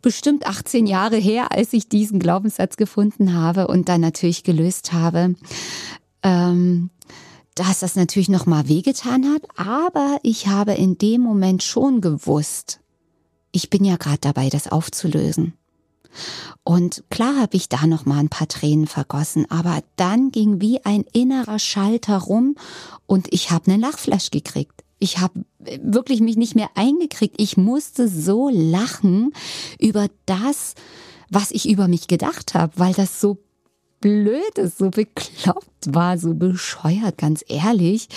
bestimmt 0.00 0.46
18 0.46 0.86
Jahre 0.86 1.16
her, 1.16 1.52
als 1.52 1.72
ich 1.72 1.88
diesen 1.88 2.18
Glaubenssatz 2.18 2.76
gefunden 2.76 3.34
habe 3.34 3.68
und 3.68 3.88
dann 3.88 4.00
natürlich 4.00 4.42
gelöst 4.42 4.92
habe. 4.92 5.34
Ähm, 6.22 6.90
dass 7.54 7.80
das 7.80 7.96
natürlich 7.96 8.30
noch 8.30 8.46
mal 8.46 8.68
wehgetan 8.68 9.26
hat, 9.26 9.42
aber 9.56 10.18
ich 10.22 10.46
habe 10.46 10.72
in 10.72 10.96
dem 10.96 11.20
Moment 11.20 11.62
schon 11.62 12.00
gewusst, 12.00 12.80
ich 13.52 13.68
bin 13.68 13.84
ja 13.84 13.96
gerade 13.96 14.18
dabei, 14.20 14.48
das 14.48 14.72
aufzulösen. 14.72 15.52
Und 16.64 17.04
klar 17.10 17.40
habe 17.40 17.56
ich 17.56 17.68
da 17.68 17.86
noch 17.86 18.06
mal 18.06 18.18
ein 18.18 18.28
paar 18.28 18.48
Tränen 18.48 18.86
vergossen, 18.86 19.50
aber 19.50 19.82
dann 19.96 20.30
ging 20.30 20.60
wie 20.60 20.84
ein 20.84 21.04
innerer 21.12 21.58
Schalter 21.58 22.18
rum 22.18 22.56
und 23.06 23.32
ich 23.32 23.50
habe 23.50 23.70
einen 23.70 23.80
Lachflash 23.80 24.30
gekriegt. 24.30 24.84
Ich 24.98 25.18
habe 25.18 25.44
wirklich 25.58 26.20
mich 26.20 26.36
nicht 26.36 26.54
mehr 26.54 26.70
eingekriegt. 26.74 27.34
Ich 27.38 27.56
musste 27.56 28.06
so 28.08 28.48
lachen 28.48 29.32
über 29.80 30.06
das, 30.26 30.74
was 31.28 31.50
ich 31.50 31.68
über 31.68 31.88
mich 31.88 32.06
gedacht 32.06 32.54
habe, 32.54 32.72
weil 32.76 32.92
das 32.92 33.20
so 33.20 33.38
blöd 34.02 34.58
ist, 34.58 34.76
so 34.76 34.90
bekloppt 34.90 35.94
war, 35.94 36.18
so 36.18 36.34
bescheuert, 36.34 37.16
ganz 37.16 37.42
ehrlich. 37.48 38.08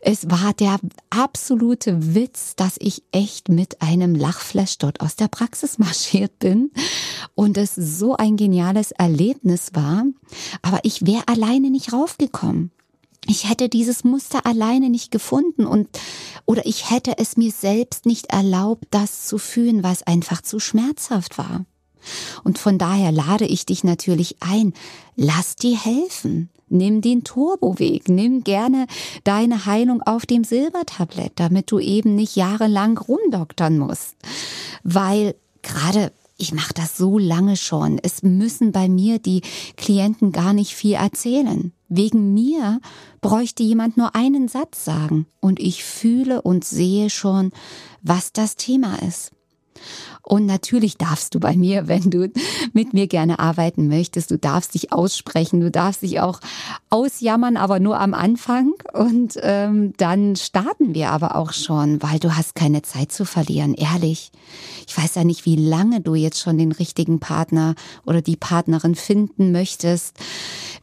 Es 0.00 0.30
war 0.30 0.54
der 0.54 0.78
absolute 1.10 2.14
Witz, 2.14 2.56
dass 2.56 2.76
ich 2.78 3.02
echt 3.12 3.50
mit 3.50 3.82
einem 3.82 4.14
Lachflash 4.14 4.78
dort 4.78 5.02
aus 5.02 5.16
der 5.16 5.28
Praxis 5.28 5.78
marschiert 5.78 6.38
bin 6.38 6.70
und 7.34 7.58
es 7.58 7.74
so 7.74 8.16
ein 8.16 8.36
geniales 8.36 8.92
Erlebnis 8.92 9.72
war. 9.74 10.04
Aber 10.62 10.80
ich 10.84 11.06
wäre 11.06 11.28
alleine 11.28 11.70
nicht 11.70 11.92
raufgekommen. 11.92 12.70
Ich 13.26 13.48
hätte 13.48 13.68
dieses 13.68 14.04
Muster 14.04 14.46
alleine 14.46 14.90
nicht 14.90 15.10
gefunden 15.10 15.66
und 15.66 15.88
oder 16.46 16.66
ich 16.66 16.90
hätte 16.90 17.16
es 17.18 17.36
mir 17.36 17.50
selbst 17.50 18.06
nicht 18.06 18.26
erlaubt, 18.26 18.84
das 18.90 19.26
zu 19.26 19.38
fühlen, 19.38 19.82
was 19.82 20.02
einfach 20.02 20.42
zu 20.42 20.60
schmerzhaft 20.60 21.38
war. 21.38 21.64
Und 22.42 22.58
von 22.58 22.78
daher 22.78 23.12
lade 23.12 23.46
ich 23.46 23.66
dich 23.66 23.84
natürlich 23.84 24.36
ein, 24.40 24.72
lass 25.16 25.56
dir 25.56 25.78
helfen. 25.78 26.50
Nimm 26.68 27.02
den 27.02 27.24
Turboweg, 27.24 28.08
nimm 28.08 28.42
gerne 28.42 28.86
deine 29.22 29.66
Heilung 29.66 30.02
auf 30.02 30.26
dem 30.26 30.44
Silbertablett, 30.44 31.32
damit 31.36 31.70
du 31.70 31.78
eben 31.78 32.14
nicht 32.16 32.36
jahrelang 32.36 32.98
rumdoktern 32.98 33.78
musst. 33.78 34.16
Weil 34.82 35.34
gerade 35.62 36.10
ich 36.36 36.52
mache 36.52 36.74
das 36.74 36.96
so 36.96 37.18
lange 37.18 37.56
schon. 37.56 37.98
Es 38.02 38.22
müssen 38.22 38.72
bei 38.72 38.88
mir 38.88 39.18
die 39.18 39.42
Klienten 39.76 40.32
gar 40.32 40.52
nicht 40.52 40.74
viel 40.74 40.94
erzählen. 40.94 41.72
Wegen 41.88 42.34
mir 42.34 42.80
bräuchte 43.20 43.62
jemand 43.62 43.96
nur 43.96 44.16
einen 44.16 44.48
Satz 44.48 44.84
sagen 44.84 45.26
und 45.40 45.60
ich 45.60 45.84
fühle 45.84 46.42
und 46.42 46.64
sehe 46.64 47.08
schon, 47.08 47.52
was 48.02 48.32
das 48.32 48.56
Thema 48.56 48.96
ist. 48.96 49.30
Und 50.22 50.46
natürlich 50.46 50.96
darfst 50.96 51.34
du 51.34 51.40
bei 51.40 51.56
mir, 51.56 51.88
wenn 51.88 52.10
du 52.10 52.30
mit 52.72 52.92
mir 52.92 53.06
gerne 53.06 53.38
arbeiten 53.38 53.88
möchtest, 53.88 54.30
du 54.30 54.38
darfst 54.38 54.74
dich 54.74 54.92
aussprechen, 54.92 55.60
du 55.60 55.70
darfst 55.70 56.02
dich 56.02 56.20
auch 56.20 56.40
ausjammern, 56.90 57.56
aber 57.56 57.80
nur 57.80 58.00
am 58.00 58.14
Anfang. 58.14 58.72
Und 58.92 59.38
ähm, 59.42 59.92
dann 59.96 60.36
starten 60.36 60.94
wir 60.94 61.10
aber 61.10 61.36
auch 61.36 61.52
schon, 61.52 62.02
weil 62.02 62.18
du 62.18 62.36
hast 62.36 62.54
keine 62.54 62.82
Zeit 62.82 63.12
zu 63.12 63.24
verlieren, 63.24 63.74
ehrlich. 63.74 64.32
Ich 64.86 64.96
weiß 64.96 65.16
ja 65.16 65.24
nicht, 65.24 65.44
wie 65.44 65.56
lange 65.56 66.00
du 66.00 66.14
jetzt 66.14 66.40
schon 66.40 66.58
den 66.58 66.72
richtigen 66.72 67.20
Partner 67.20 67.74
oder 68.06 68.22
die 68.22 68.36
Partnerin 68.36 68.94
finden 68.94 69.52
möchtest, 69.52 70.16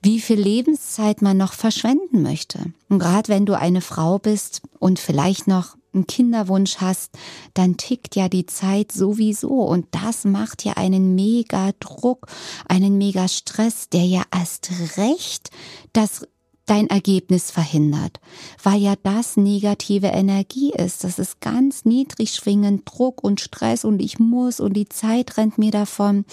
wie 0.02 0.20
viel 0.20 0.40
Lebenszeit 0.40 1.22
man 1.22 1.38
noch 1.38 1.54
verschwenden 1.54 2.22
möchte. 2.22 2.60
Und 2.90 3.00
gerade 3.00 3.30
wenn 3.30 3.46
du 3.46 3.58
eine 3.58 3.82
Frau 3.82 4.20
bist 4.20 4.62
und 4.80 5.00
vielleicht 5.00 5.48
noch 5.48 5.76
einen 5.94 6.08
Kinderwunsch 6.08 6.78
hast, 6.78 7.12
dann 7.54 7.78
tickt 7.78 8.16
ja 8.16 8.30
die 8.30 8.46
Zeit 8.46 8.92
sowieso 8.92 9.64
und 9.64 9.88
das 9.92 10.26
macht 10.26 10.64
ja 10.64 10.74
einen 10.74 11.16
mega 11.16 11.72
Druck, 11.80 12.28
einen 12.68 12.98
mega 12.98 13.28
Stress, 13.28 13.90
der 13.90 14.06
ja 14.06 14.24
erst 14.32 14.72
recht 14.98 15.50
das 15.94 16.28
dein 16.66 16.88
Ergebnis 16.88 17.52
verhindert, 17.52 18.22
weil 18.64 18.80
ja 18.80 18.94
das 19.04 19.36
negative 19.36 20.08
Energie 20.08 20.72
ist. 20.72 21.04
Das 21.04 21.20
ist 21.20 21.42
ganz 21.42 21.84
niedrig 21.86 22.32
schwingend 22.34 22.84
Druck 22.86 23.24
und 23.24 23.42
Stress 23.42 23.84
und 23.84 24.02
ich 24.02 24.20
muss 24.20 24.60
und 24.60 24.74
die 24.74 24.88
Zeit 24.88 25.38
rennt 25.38 25.58
mir 25.58 25.72
davon 25.72 26.24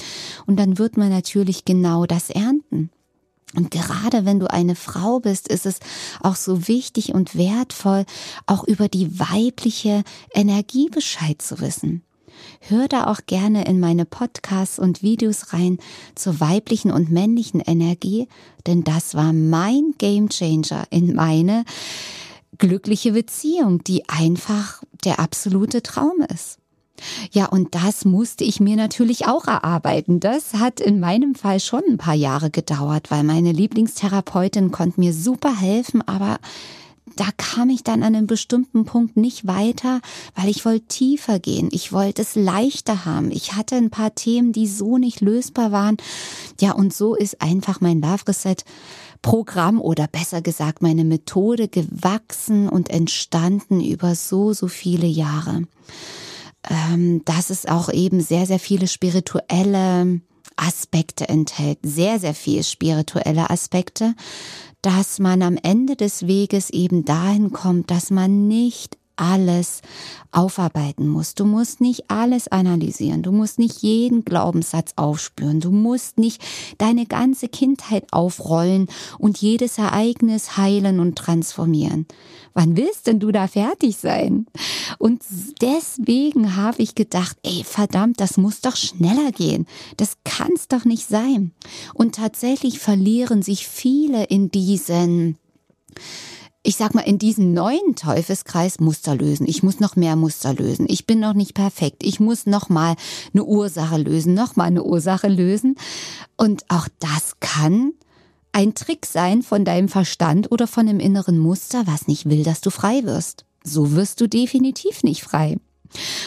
und 0.47 0.57
dann 0.57 0.79
wird 0.79 0.97
man 0.97 1.09
natürlich 1.09 1.65
genau 1.65 2.07
das 2.07 2.31
ernten. 2.31 2.91
Und 3.55 3.71
gerade 3.71 4.25
wenn 4.25 4.41
du 4.41 4.51
eine 4.51 4.75
Frau 4.75 5.21
bist, 5.21 5.49
ist 5.49 5.67
es 5.67 5.79
auch 6.21 6.37
so 6.37 6.69
wichtig 6.69 7.15
und 7.15 7.37
wertvoll, 7.37 8.05
auch 8.47 8.65
über 8.65 8.89
die 8.89 9.19
weibliche 9.19 10.05
Energie 10.35 10.89
Bescheid 10.91 11.41
zu 11.41 11.61
wissen. 11.61 12.03
Hör 12.61 12.89
da 12.89 13.07
auch 13.07 13.21
gerne 13.27 13.67
in 13.67 13.81
meine 13.81 14.05
Podcasts 14.05 14.79
und 14.79 15.03
Videos 15.03 15.53
rein 15.53 15.79
zur 16.15 16.41
weiblichen 16.41 16.91
und 16.91 17.11
männlichen 17.11 17.61
Energie, 17.61 18.29
denn 18.67 18.85
das 18.85 19.15
war 19.15 19.33
mein 19.33 19.95
Gamechanger 19.99 20.87
in 20.91 21.15
meine 21.15 21.65
glückliche 22.59 23.13
Beziehung, 23.13 23.83
die 23.85 24.09
einfach 24.09 24.83
der 25.05 25.21
absolute 25.21 25.83
Traum 25.83 26.21
ist. 26.33 26.59
Ja, 27.33 27.47
und 27.47 27.75
das 27.75 28.05
musste 28.05 28.45
ich 28.45 28.61
mir 28.61 28.77
natürlich 28.77 29.27
auch 29.27 29.47
erarbeiten. 29.47 30.21
Das 30.21 30.55
hat 30.55 30.81
in 30.81 31.01
meinem 31.01 31.35
Fall 31.35 31.61
schon 31.61 31.83
ein 31.89 31.99
paar 31.99 32.15
Jahre 32.15 32.51
gedauert, 32.51 33.11
weil 33.11 33.25
meine 33.25 33.53
Lieblingstherapeutin 33.53 34.71
konnte 34.71 35.01
mir 35.01 35.13
super 35.13 35.55
helfen, 35.55 36.07
aber 36.07 36.39
da 37.17 37.27
kam 37.37 37.69
ich 37.69 37.83
dann 37.83 38.03
an 38.05 38.15
einem 38.15 38.27
bestimmten 38.29 38.85
Punkt 38.85 39.17
nicht 39.17 39.47
weiter, 39.47 40.01
weil 40.37 40.49
ich 40.49 40.65
wollte 40.65 40.87
tiefer 40.87 41.41
gehen. 41.41 41.69
Ich 41.73 41.93
wollte 41.93 42.23
es 42.23 42.37
leichter 42.37 43.05
haben. 43.05 43.33
Ich 43.33 43.55
hatte 43.55 43.75
ein 43.75 43.91
paar 43.91 44.15
Themen, 44.15 44.53
die 44.53 44.69
so 44.69 44.99
nicht 44.99 45.21
lösbar 45.21 45.73
waren. 45.73 45.97
Ja, 46.61 46.73
und 46.73 46.95
so 46.95 47.17
ist 47.17 47.43
einfach 47.43 47.81
mein 47.81 48.01
Love 48.01 48.29
Reset 48.29 48.57
Programm 49.21 49.81
oder 49.81 50.07
besser 50.07 50.43
gesagt 50.43 50.81
meine 50.81 51.05
Methode 51.05 51.67
gewachsen 51.67 52.69
und 52.69 52.89
entstanden 52.89 53.81
über 53.81 54.15
so, 54.15 54.53
so 54.53 54.69
viele 54.69 55.07
Jahre. 55.07 55.63
Ähm, 56.71 57.23
dass 57.25 57.51
es 57.51 57.67
auch 57.67 57.91
eben 57.91 58.21
sehr, 58.21 58.47
sehr 58.47 58.59
viele 58.59 58.89
spirituelle 58.89 60.21
Aspekte 60.57 61.29
enthält. 61.29 61.79
Sehr, 61.83 62.19
sehr 62.19 62.35
viel 62.35 62.63
spirituelle 62.63 63.49
Aspekte 63.49 64.15
dass 64.83 65.19
man 65.19 65.43
am 65.43 65.57
Ende 65.57 65.97
des 65.97 66.27
Weges 66.27 66.71
eben 66.71 67.05
dahin 67.05 67.53
kommt, 67.53 67.91
dass 67.91 68.11
man 68.11 68.47
nicht 68.47 68.97
alles 69.19 69.83
aufarbeiten 70.31 71.09
musst. 71.09 71.41
Du 71.41 71.45
musst 71.45 71.81
nicht 71.81 72.11
alles 72.11 72.49
analysieren. 72.49 73.23
Du 73.23 73.33
musst 73.33 73.59
nicht 73.59 73.83
jeden 73.83 74.25
Glaubenssatz 74.25 74.93
aufspüren. 74.97 75.61
Du 75.61 75.71
musst 75.71 76.19
nicht 76.19 76.43
deine 76.77 77.07
ganze 77.07 77.49
Kindheit 77.49 78.07
aufrollen 78.13 78.89
und 79.19 79.39
jedes 79.39 79.79
Ereignis 79.79 80.57
heilen 80.57 81.01
und 81.01 81.17
transformieren. 81.17 82.07
Wann 82.55 82.77
willst 82.77 83.07
denn 83.07 83.21
du 83.21 83.33
da 83.33 83.47
fertig 83.47 83.97
sein? 83.97 84.47
Und 84.99 85.23
deswegen 85.61 86.57
habe 86.57 86.83
ich 86.83 86.95
gedacht, 86.95 87.37
ey, 87.43 87.65
verdammt, 87.65 88.21
das 88.21 88.37
muss 88.37 88.61
doch 88.61 88.77
schneller 88.77 89.33
gehen. 89.33 89.67
Das 89.97 90.17
kann's 90.25 90.69
doch 90.69 90.85
nicht 90.85 91.09
sein. 91.09 91.53
Und 91.95 92.17
tatsächlich 92.17 92.79
verlieren 92.79 93.43
sich 93.43 93.67
viele 93.67 94.25
in 94.25 94.51
diesen 94.51 95.39
ich 96.69 96.77
sag 96.77 96.95
mal, 96.95 97.01
in 97.01 97.19
diesem 97.19 97.55
neuen 97.55 97.97
Teufelskreis 97.97 98.79
Muster 98.79 99.17
lösen. 99.17 99.49
Ich 99.49 99.63
muss 99.63 99.81
noch 99.81 99.97
mehr 99.97 100.17
Muster 100.17 100.53
lösen. 100.53 100.85
Ich 100.87 101.07
bin 101.07 101.19
noch 101.19 101.33
nicht 101.33 101.55
perfekt. 101.55 102.03
Ich 102.05 102.21
muss 102.21 102.45
noch 102.45 102.69
mal 102.69 102.95
eine 103.33 103.45
Ursache 103.45 103.97
lösen, 103.97 104.35
noch 104.35 104.55
mal 104.55 104.65
eine 104.65 104.83
Ursache 104.83 105.29
lösen. 105.29 105.77
Und 106.37 106.67
auch 106.69 106.87
das 106.99 107.41
kann 107.41 107.95
ein 108.53 108.75
Trick 108.75 109.07
sein 109.07 109.43
von 109.43 109.65
deinem 109.65 109.89
Verstand 109.89 110.53
oder 110.53 110.67
von 110.67 110.85
dem 110.87 111.01
inneren 111.01 111.39
Muster, 111.39 111.87
was 111.87 112.07
nicht 112.07 112.29
will, 112.29 112.43
dass 112.43 112.61
du 112.61 112.69
frei 112.69 113.03
wirst. 113.05 113.47
So 113.65 113.93
wirst 113.93 114.21
du 114.21 114.29
definitiv 114.29 115.03
nicht 115.03 115.23
frei. 115.23 115.57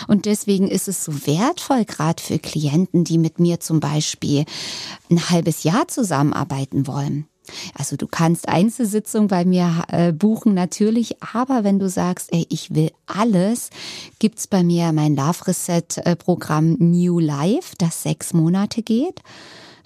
Und 0.08 0.26
deswegen 0.26 0.68
ist 0.68 0.88
es 0.88 1.04
so 1.04 1.28
wertvoll, 1.28 1.86
gerade 1.86 2.20
für 2.20 2.40
Klienten, 2.40 3.04
die 3.04 3.20
mit 3.20 3.40
mir 3.40 3.60
zum 3.60 3.80
Beispiel 3.80 4.46
ein 5.12 5.30
halbes 5.30 5.64
Jahr 5.64 5.88
zusammenarbeiten 5.88 6.88
wollen. 6.88 7.28
Also 7.74 7.96
du 7.96 8.08
kannst 8.08 8.48
Einzelsitzungen 8.48 9.28
bei 9.28 9.46
mir 9.46 9.84
äh, 9.90 10.12
buchen 10.12 10.54
natürlich, 10.54 11.22
aber 11.22 11.64
wenn 11.64 11.80
du 11.80 11.90
sagst, 11.90 12.34
ey, 12.34 12.46
ich 12.50 12.74
will 12.74 12.92
alles, 13.06 13.70
gibt's 14.20 14.48
bei 14.48 14.64
mir 14.64 14.92
mein 14.92 15.16
Love 15.16 15.48
Reset 15.48 15.84
äh, 15.98 16.16
Programm 16.16 16.78
New 16.80 17.20
Life, 17.20 17.76
das 17.78 18.04
sechs 18.04 18.34
Monate 18.34 18.82
geht. 18.82 19.20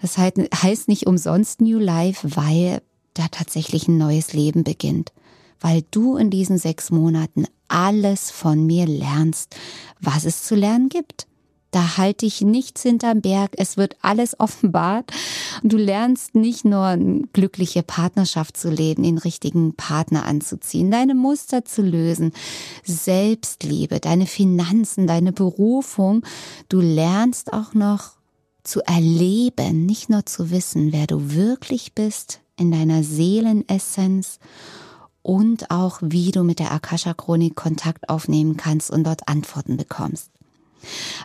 Das 0.01 0.17
heißt 0.17 0.87
nicht 0.87 1.07
umsonst 1.07 1.61
New 1.61 1.79
Life, 1.79 2.35
weil 2.35 2.81
da 3.13 3.27
tatsächlich 3.29 3.87
ein 3.87 3.97
neues 3.97 4.33
Leben 4.33 4.63
beginnt. 4.63 5.13
Weil 5.59 5.83
du 5.89 6.17
in 6.17 6.29
diesen 6.29 6.57
sechs 6.57 6.91
Monaten 6.91 7.45
alles 7.67 8.29
von 8.29 8.65
mir 8.65 8.85
lernst, 8.85 9.55
was 9.99 10.25
es 10.25 10.43
zu 10.43 10.53
lernen 10.53 10.89
gibt. 10.89 11.27
Da 11.75 11.97
halte 11.97 12.25
ich 12.25 12.39
nichts 12.39 12.83
hinterm 12.83 13.19
Berg. 13.19 13.51
Es 13.57 13.75
wird 13.75 13.97
alles 14.01 14.39
offenbart. 14.39 15.11
Und 15.61 15.73
du 15.73 15.77
lernst 15.77 16.33
nicht 16.33 16.63
nur 16.63 16.85
eine 16.85 17.23
glückliche 17.33 17.83
Partnerschaft 17.83 18.55
zu 18.55 18.69
leben, 18.69 19.03
den 19.03 19.17
richtigen 19.17 19.73
Partner 19.75 20.25
anzuziehen, 20.25 20.89
deine 20.89 21.15
Muster 21.15 21.65
zu 21.65 21.81
lösen, 21.81 22.31
Selbstliebe, 22.85 23.99
deine 23.99 24.25
Finanzen, 24.25 25.05
deine 25.05 25.33
Berufung. 25.33 26.25
Du 26.69 26.79
lernst 26.79 27.51
auch 27.51 27.73
noch 27.73 28.11
zu 28.63 28.79
erleben, 28.79 29.85
nicht 29.85 30.09
nur 30.09 30.25
zu 30.25 30.51
wissen, 30.51 30.93
wer 30.93 31.07
du 31.07 31.33
wirklich 31.33 31.91
bist 31.91 32.39
in 32.55 32.71
deiner 32.71 33.03
Seelenessenz 33.03 34.39
und 35.23 35.71
auch 35.71 35.99
wie 36.01 36.31
du 36.31 36.43
mit 36.43 36.59
der 36.59 36.71
Akasha 36.71 37.13
Chronik 37.13 37.57
Kontakt 37.57 38.07
aufnehmen 38.07 38.55
kannst 38.55 38.91
und 38.91 39.03
dort 39.03 39.27
Antworten 39.27 39.75
bekommst. 39.75 40.29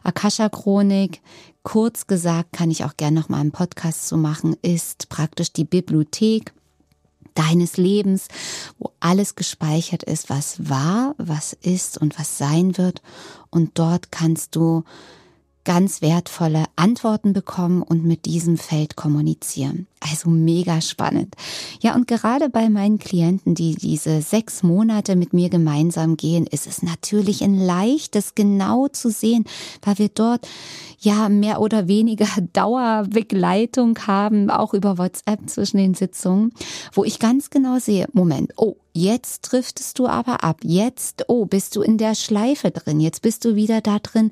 Akasha-Chronik, 0.03 1.21
kurz 1.63 2.07
gesagt, 2.07 2.53
kann 2.53 2.71
ich 2.71 2.85
auch 2.85 2.97
gerne 2.97 3.21
noch 3.21 3.29
mal 3.29 3.41
einen 3.41 3.53
Podcast 3.53 4.09
zu 4.09 4.17
machen, 4.17 4.57
ist 4.63 5.09
praktisch 5.09 5.53
die 5.53 5.65
Bibliothek 5.65 6.53
deines 7.35 7.77
Lebens, 7.77 8.29
wo 8.79 8.93
alles 9.01 9.35
gespeichert 9.35 10.03
ist, 10.03 10.31
was 10.31 10.69
war, 10.69 11.15
was 11.19 11.53
ist 11.53 11.99
und 11.99 12.19
was 12.19 12.39
sein 12.39 12.77
wird. 12.77 13.03
Und 13.51 13.79
dort 13.79 14.11
kannst 14.11 14.57
du 14.57 14.85
ganz 15.65 16.01
wertvolle 16.01 16.65
Antworten 16.77 17.33
bekommen 17.33 17.83
und 17.83 18.05
mit 18.05 18.25
diesem 18.25 18.57
Feld 18.57 18.97
kommunizieren. 18.97 19.87
Also 20.01 20.31
mega 20.31 20.81
spannend. 20.81 21.35
Ja, 21.81 21.95
und 21.95 22.07
gerade 22.07 22.49
bei 22.49 22.71
meinen 22.71 22.99
Klienten, 22.99 23.55
die 23.55 23.75
diese 23.75 24.23
sechs 24.23 24.63
Monate 24.63 25.15
mit 25.15 25.35
mir 25.35 25.51
gemeinsam 25.51 26.17
gehen, 26.17 26.47
ist 26.47 26.67
es 26.67 26.83
natürlich 26.83 27.45
ein 27.45 27.55
leichtes, 27.55 28.35
genau 28.35 28.89
zu 28.89 29.11
sehen, 29.11 29.45
weil 29.83 29.99
wir 29.99 30.09
dort 30.09 30.49
ja 31.01 31.29
mehr 31.29 31.61
oder 31.61 31.87
weniger 31.87 32.29
Dauerbegleitung 32.55 33.99
haben, 34.07 34.51
auch 34.51 34.73
über 34.73 34.97
WhatsApp 34.97 35.51
zwischen 35.51 35.77
den 35.77 35.95
Sitzungen, 35.95 36.53
wo 36.95 37.05
ich 37.05 37.19
ganz 37.19 37.51
genau 37.51 37.79
sehe, 37.79 38.07
Moment, 38.13 38.53
oh, 38.57 38.77
jetzt 38.93 39.41
driftest 39.43 39.99
du 39.99 40.07
aber 40.07 40.45
ab, 40.45 40.59
jetzt, 40.63 41.25
oh, 41.29 41.45
bist 41.47 41.77
du 41.77 41.83
in 41.83 41.99
der 41.99 42.15
Schleife 42.15 42.71
drin, 42.71 43.01
jetzt 43.01 43.23
bist 43.23 43.45
du 43.45 43.55
wieder 43.55 43.81
da 43.81 43.99
drin, 43.99 44.31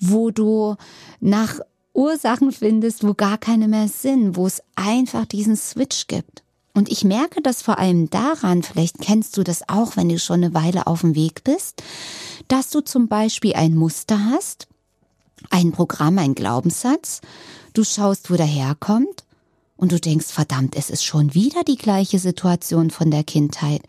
wo 0.00 0.30
du 0.30 0.76
nach 1.20 1.60
Ursachen 1.92 2.52
findest, 2.52 3.06
wo 3.06 3.14
gar 3.14 3.38
keine 3.38 3.68
mehr 3.68 3.88
sind, 3.88 4.36
wo 4.36 4.46
es 4.46 4.62
einfach 4.74 5.24
diesen 5.26 5.56
Switch 5.56 6.06
gibt. 6.08 6.42
Und 6.74 6.90
ich 6.90 7.04
merke 7.04 7.40
das 7.40 7.62
vor 7.62 7.78
allem 7.78 8.10
daran, 8.10 8.64
vielleicht 8.64 9.00
kennst 9.00 9.36
du 9.36 9.44
das 9.44 9.68
auch, 9.68 9.96
wenn 9.96 10.08
du 10.08 10.18
schon 10.18 10.42
eine 10.42 10.54
Weile 10.54 10.88
auf 10.88 11.02
dem 11.02 11.14
Weg 11.14 11.44
bist, 11.44 11.82
dass 12.48 12.70
du 12.70 12.80
zum 12.80 13.06
Beispiel 13.06 13.54
ein 13.54 13.76
Muster 13.76 14.18
hast, 14.30 14.66
ein 15.50 15.70
Programm, 15.70 16.18
ein 16.18 16.34
Glaubenssatz, 16.34 17.20
du 17.74 17.84
schaust, 17.84 18.30
wo 18.30 18.34
der 18.34 18.46
herkommt 18.46 19.24
und 19.76 19.90
du 19.90 19.98
denkst, 19.98 20.26
verdammt, 20.26 20.76
es 20.76 20.88
ist 20.88 21.04
schon 21.04 21.34
wieder 21.34 21.64
die 21.64 21.76
gleiche 21.76 22.18
Situation 22.18 22.90
von 22.90 23.10
der 23.10 23.24
Kindheit. 23.24 23.82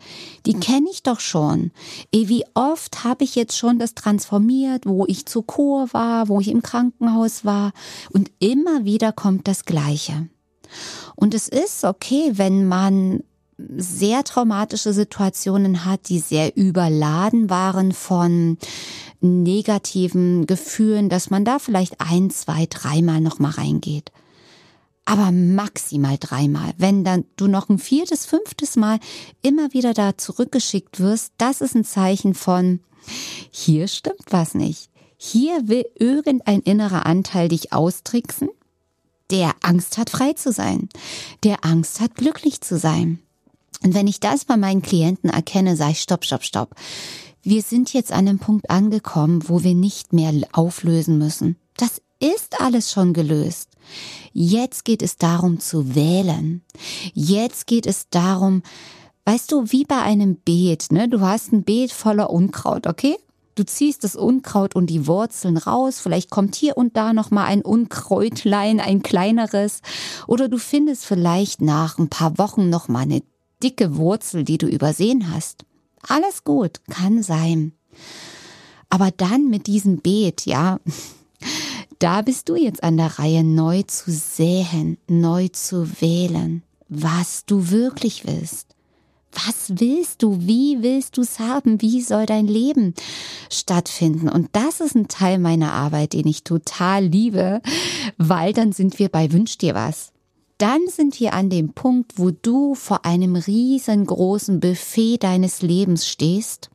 Die 0.44 0.54
kenne 0.54 0.88
ich 0.90 1.02
doch 1.02 1.20
schon. 1.20 1.70
Eh, 2.12 2.28
wie 2.28 2.44
oft 2.54 3.04
habe 3.04 3.22
ich 3.22 3.36
jetzt 3.36 3.56
schon 3.56 3.78
das 3.78 3.94
transformiert, 3.94 4.84
wo 4.84 5.06
ich 5.06 5.26
zur 5.26 5.46
Kur 5.46 5.88
war, 5.92 6.28
wo 6.28 6.40
ich 6.40 6.48
im 6.48 6.62
Krankenhaus 6.62 7.44
war. 7.44 7.72
Und 8.10 8.32
immer 8.40 8.84
wieder 8.84 9.12
kommt 9.12 9.46
das 9.46 9.64
Gleiche. 9.64 10.28
Und 11.14 11.34
es 11.34 11.48
ist 11.48 11.84
okay, 11.84 12.32
wenn 12.32 12.66
man 12.66 13.22
sehr 13.76 14.24
traumatische 14.24 14.92
Situationen 14.92 15.84
hat, 15.84 16.08
die 16.08 16.18
sehr 16.18 16.56
überladen 16.56 17.48
waren 17.48 17.92
von 17.92 18.58
negativen 19.20 20.46
Gefühlen, 20.46 21.08
dass 21.08 21.30
man 21.30 21.44
da 21.44 21.58
vielleicht 21.58 22.00
ein, 22.00 22.28
zwei, 22.30 22.66
dreimal 22.66 23.20
noch 23.20 23.38
mal 23.38 23.52
reingeht 23.52 24.10
aber 25.06 25.30
maximal 25.30 26.18
dreimal. 26.18 26.74
Wenn 26.76 27.04
dann 27.04 27.24
du 27.36 27.46
noch 27.46 27.70
ein 27.70 27.78
viertes, 27.78 28.26
fünftes 28.26 28.76
Mal 28.76 28.98
immer 29.40 29.72
wieder 29.72 29.94
da 29.94 30.18
zurückgeschickt 30.18 31.00
wirst, 31.00 31.32
das 31.38 31.62
ist 31.62 31.74
ein 31.74 31.84
Zeichen 31.84 32.34
von, 32.34 32.80
hier 33.50 33.88
stimmt 33.88 34.26
was 34.30 34.54
nicht. 34.54 34.90
Hier 35.16 35.68
will 35.68 35.86
irgendein 35.94 36.60
innerer 36.60 37.06
Anteil 37.06 37.48
dich 37.48 37.72
austricksen, 37.72 38.50
der 39.30 39.54
Angst 39.62 39.96
hat, 39.96 40.10
frei 40.10 40.34
zu 40.34 40.52
sein, 40.52 40.88
der 41.42 41.64
Angst 41.64 42.00
hat, 42.00 42.16
glücklich 42.16 42.60
zu 42.60 42.76
sein. 42.76 43.20
Und 43.82 43.94
wenn 43.94 44.06
ich 44.06 44.20
das 44.20 44.44
bei 44.44 44.56
meinen 44.56 44.82
Klienten 44.82 45.30
erkenne, 45.30 45.76
sage 45.76 45.92
ich, 45.92 46.00
stopp, 46.00 46.24
stopp, 46.24 46.44
stopp. 46.44 46.74
Wir 47.42 47.62
sind 47.62 47.92
jetzt 47.92 48.10
an 48.10 48.26
einem 48.26 48.38
Punkt 48.40 48.70
angekommen, 48.70 49.48
wo 49.48 49.62
wir 49.62 49.74
nicht 49.74 50.12
mehr 50.12 50.32
auflösen 50.52 51.18
müssen. 51.18 51.56
Das 51.76 52.02
ist 52.20 52.60
alles 52.60 52.90
schon 52.90 53.12
gelöst. 53.12 53.70
Jetzt 54.32 54.84
geht 54.84 55.02
es 55.02 55.16
darum 55.16 55.60
zu 55.60 55.94
wählen. 55.94 56.62
Jetzt 57.14 57.66
geht 57.66 57.86
es 57.86 58.08
darum, 58.10 58.62
weißt 59.24 59.52
du, 59.52 59.70
wie 59.70 59.84
bei 59.84 60.00
einem 60.00 60.36
Beet, 60.36 60.92
ne? 60.92 61.08
Du 61.08 61.20
hast 61.20 61.52
ein 61.52 61.62
Beet 61.62 61.92
voller 61.92 62.30
Unkraut, 62.30 62.86
okay? 62.86 63.16
Du 63.54 63.64
ziehst 63.64 64.04
das 64.04 64.16
Unkraut 64.16 64.76
und 64.76 64.88
die 64.88 65.06
Wurzeln 65.06 65.56
raus. 65.56 65.98
Vielleicht 65.98 66.28
kommt 66.28 66.54
hier 66.54 66.76
und 66.76 66.96
da 66.96 67.14
noch 67.14 67.30
mal 67.30 67.46
ein 67.46 67.62
Unkräutlein, 67.62 68.80
ein 68.80 69.02
kleineres. 69.02 69.80
Oder 70.26 70.48
du 70.48 70.58
findest 70.58 71.06
vielleicht 71.06 71.62
nach 71.62 71.98
ein 71.98 72.10
paar 72.10 72.36
Wochen 72.36 72.68
noch 72.68 72.88
mal 72.88 73.00
eine 73.00 73.22
dicke 73.62 73.96
Wurzel, 73.96 74.44
die 74.44 74.58
du 74.58 74.66
übersehen 74.66 75.32
hast. 75.32 75.64
Alles 76.02 76.44
gut, 76.44 76.82
kann 76.90 77.22
sein. 77.22 77.72
Aber 78.90 79.10
dann 79.10 79.48
mit 79.48 79.66
diesem 79.66 80.02
Beet, 80.02 80.44
ja, 80.44 80.78
da 81.98 82.22
bist 82.22 82.48
du 82.48 82.56
jetzt 82.56 82.82
an 82.82 82.96
der 82.96 83.18
Reihe, 83.18 83.44
neu 83.44 83.82
zu 83.82 84.10
säen, 84.10 84.98
neu 85.08 85.48
zu 85.48 86.00
wählen, 86.00 86.62
was 86.88 87.44
du 87.46 87.70
wirklich 87.70 88.26
willst. 88.26 88.74
Was 89.32 89.78
willst 89.78 90.22
du? 90.22 90.38
Wie 90.40 90.82
willst 90.82 91.16
du 91.16 91.20
es 91.20 91.38
haben? 91.38 91.82
Wie 91.82 92.00
soll 92.00 92.24
dein 92.24 92.46
Leben 92.46 92.94
stattfinden? 93.50 94.28
Und 94.28 94.48
das 94.52 94.80
ist 94.80 94.94
ein 94.94 95.08
Teil 95.08 95.38
meiner 95.38 95.72
Arbeit, 95.72 96.14
den 96.14 96.26
ich 96.26 96.42
total 96.42 97.04
liebe, 97.04 97.60
weil 98.16 98.54
dann 98.54 98.72
sind 98.72 98.98
wir 98.98 99.10
bei 99.10 99.32
Wünsch 99.32 99.58
dir 99.58 99.74
was. 99.74 100.12
Dann 100.58 100.88
sind 100.88 101.20
wir 101.20 101.34
an 101.34 101.50
dem 101.50 101.74
Punkt, 101.74 102.18
wo 102.18 102.30
du 102.30 102.74
vor 102.74 103.04
einem 103.04 103.36
riesengroßen 103.36 104.58
Buffet 104.58 105.18
deines 105.18 105.60
Lebens 105.60 106.08
stehst 106.08 106.70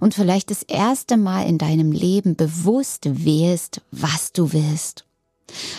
und 0.00 0.14
vielleicht 0.14 0.50
das 0.50 0.62
erste 0.62 1.16
Mal 1.16 1.46
in 1.46 1.58
deinem 1.58 1.92
Leben 1.92 2.36
bewusst 2.36 3.24
wählst, 3.24 3.82
was 3.90 4.32
du 4.32 4.52
willst. 4.52 5.04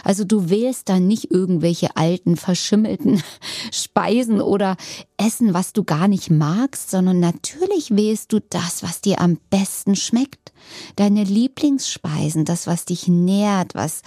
Also 0.03 0.23
du 0.25 0.49
wählst 0.49 0.89
dann 0.89 1.07
nicht 1.07 1.31
irgendwelche 1.31 1.95
alten, 1.95 2.37
verschimmelten 2.37 3.23
Speisen 3.71 4.41
oder 4.41 4.77
Essen, 5.17 5.53
was 5.53 5.73
du 5.73 5.83
gar 5.83 6.07
nicht 6.07 6.29
magst, 6.29 6.91
sondern 6.91 7.19
natürlich 7.19 7.95
wählst 7.95 8.33
du 8.33 8.39
das, 8.41 8.83
was 8.83 9.01
dir 9.01 9.21
am 9.21 9.37
besten 9.49 9.95
schmeckt. 9.95 10.51
Deine 10.95 11.23
Lieblingsspeisen, 11.23 12.45
das, 12.45 12.67
was 12.67 12.85
dich 12.85 13.07
nährt, 13.07 13.75
was, 13.75 14.01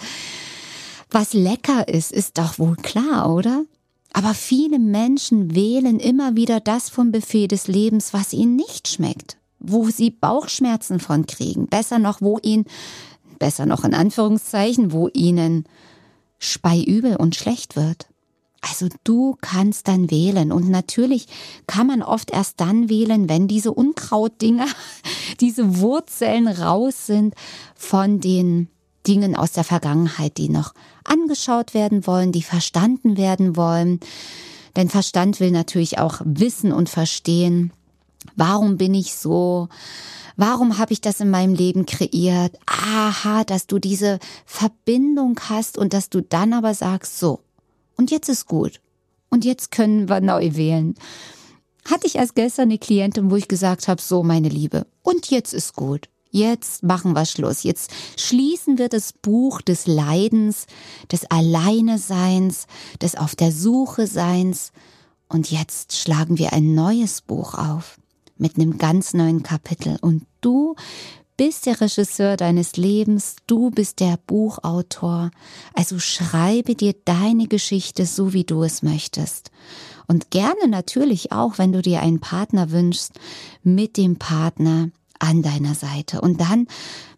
was 1.09 1.33
lecker 1.33 1.87
ist, 1.87 2.11
ist 2.11 2.37
doch 2.37 2.59
wohl 2.59 2.75
klar, 2.75 3.33
oder? 3.33 3.63
Aber 4.13 4.33
viele 4.33 4.79
Menschen 4.79 5.55
wählen 5.55 5.99
immer 5.99 6.37
wieder 6.37 6.61
das 6.61 6.89
vom 6.89 7.11
Buffet 7.11 7.47
des 7.47 7.67
Lebens, 7.67 8.13
was 8.13 8.31
ihnen 8.31 8.55
nicht 8.55 8.87
schmeckt, 8.87 9.37
wo 9.67 9.89
sie 9.89 10.11
Bauchschmerzen 10.11 10.99
von 10.99 11.25
kriegen, 11.25 11.67
besser 11.67 11.99
noch, 11.99 12.21
wo 12.21 12.39
ihnen 12.41 12.65
besser 13.39 13.65
noch 13.65 13.83
in 13.83 13.93
Anführungszeichen, 13.93 14.91
wo 14.91 15.09
ihnen 15.13 15.65
speiübel 16.39 17.15
und 17.15 17.35
schlecht 17.35 17.75
wird. 17.75 18.07
Also 18.61 18.87
du 19.03 19.37
kannst 19.41 19.87
dann 19.87 20.09
wählen 20.09 20.51
und 20.51 20.69
natürlich 20.69 21.27
kann 21.67 21.85
man 21.85 22.01
oft 22.01 22.31
erst 22.31 22.59
dann 22.59 22.89
wählen, 22.89 23.29
wenn 23.29 23.47
diese 23.47 23.71
Unkrautdinger, 23.71 24.67
diese 25.39 25.79
Wurzeln 25.79 26.47
raus 26.47 27.05
sind 27.05 27.35
von 27.75 28.19
den 28.19 28.69
Dingen 29.05 29.35
aus 29.35 29.51
der 29.51 29.63
Vergangenheit, 29.63 30.37
die 30.37 30.49
noch 30.49 30.73
angeschaut 31.03 31.75
werden 31.75 32.07
wollen, 32.07 32.31
die 32.31 32.41
verstanden 32.41 33.17
werden 33.17 33.55
wollen. 33.55 33.99
Denn 34.75 34.89
Verstand 34.89 35.39
will 35.39 35.51
natürlich 35.51 35.99
auch 35.99 36.21
wissen 36.25 36.71
und 36.71 36.89
verstehen, 36.89 37.71
warum 38.35 38.77
bin 38.77 38.93
ich 38.93 39.15
so, 39.15 39.69
Warum 40.37 40.77
habe 40.77 40.91
ich 40.91 40.99
das 40.99 41.21
in 41.21 41.29
meinem 41.29 41.53
Leben 41.53 41.85
kreiert? 41.85 42.57
Aha, 42.65 43.45
dass 43.45 43.67
du 43.67 43.79
diese 43.79 44.19
Verbindung 44.45 45.39
hast 45.47 45.77
und 45.77 45.93
dass 45.93 46.09
du 46.09 46.21
dann 46.21 46.53
aber 46.53 46.73
sagst, 46.73 47.19
so, 47.19 47.39
und 47.95 48.11
jetzt 48.11 48.27
ist 48.27 48.45
gut. 48.45 48.81
Und 49.29 49.45
jetzt 49.45 49.71
können 49.71 50.09
wir 50.09 50.19
neu 50.19 50.55
wählen. 50.55 50.95
Hatte 51.89 52.07
ich 52.07 52.15
erst 52.15 52.35
gestern 52.35 52.63
eine 52.63 52.77
Klientin, 52.77 53.31
wo 53.31 53.35
ich 53.35 53.47
gesagt 53.47 53.87
habe, 53.87 54.01
so 54.01 54.23
meine 54.23 54.49
Liebe, 54.49 54.85
und 55.03 55.29
jetzt 55.29 55.53
ist 55.53 55.73
gut. 55.73 56.09
Jetzt 56.31 56.83
machen 56.83 57.13
wir 57.13 57.25
Schluss. 57.25 57.63
Jetzt 57.63 57.91
schließen 58.17 58.77
wir 58.77 58.89
das 58.89 59.13
Buch 59.13 59.61
des 59.61 59.87
Leidens, 59.87 60.67
des 61.09 61.25
Alleineseins, 61.31 62.67
des 63.01 63.15
Auf 63.15 63.35
der 63.35 63.53
Suche 63.53 64.05
Seins. 64.05 64.73
Und 65.29 65.49
jetzt 65.49 65.95
schlagen 65.95 66.37
wir 66.37 66.51
ein 66.51 66.75
neues 66.75 67.21
Buch 67.21 67.53
auf 67.53 67.97
mit 68.37 68.57
einem 68.57 68.77
ganz 68.77 69.13
neuen 69.13 69.43
Kapitel. 69.43 69.97
Und 70.01 70.25
du 70.41 70.75
bist 71.37 71.65
der 71.65 71.81
Regisseur 71.81 72.37
deines 72.37 72.77
Lebens, 72.77 73.35
du 73.47 73.69
bist 73.69 73.99
der 73.99 74.17
Buchautor. 74.25 75.31
Also 75.73 75.99
schreibe 75.99 76.75
dir 76.75 76.93
deine 77.05 77.47
Geschichte 77.47 78.05
so, 78.05 78.33
wie 78.33 78.43
du 78.43 78.63
es 78.63 78.83
möchtest. 78.83 79.51
Und 80.07 80.31
gerne 80.31 80.67
natürlich 80.67 81.31
auch, 81.31 81.57
wenn 81.57 81.73
du 81.73 81.81
dir 81.81 82.01
einen 82.01 82.19
Partner 82.19 82.71
wünschst, 82.71 83.19
mit 83.63 83.97
dem 83.97 84.17
Partner 84.17 84.89
an 85.19 85.41
deiner 85.41 85.75
Seite. 85.75 86.21
Und 86.21 86.41
dann, 86.41 86.67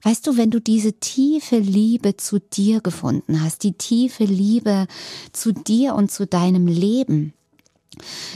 weißt 0.03 0.25
du, 0.25 0.37
wenn 0.37 0.51
du 0.51 0.61
diese 0.61 0.93
tiefe 0.93 1.57
Liebe 1.57 2.15
zu 2.17 2.39
dir 2.39 2.81
gefunden 2.81 3.41
hast, 3.41 3.63
die 3.63 3.73
tiefe 3.73 4.23
Liebe 4.23 4.87
zu 5.33 5.51
dir 5.51 5.95
und 5.95 6.11
zu 6.11 6.25
deinem 6.25 6.67
Leben, 6.67 7.33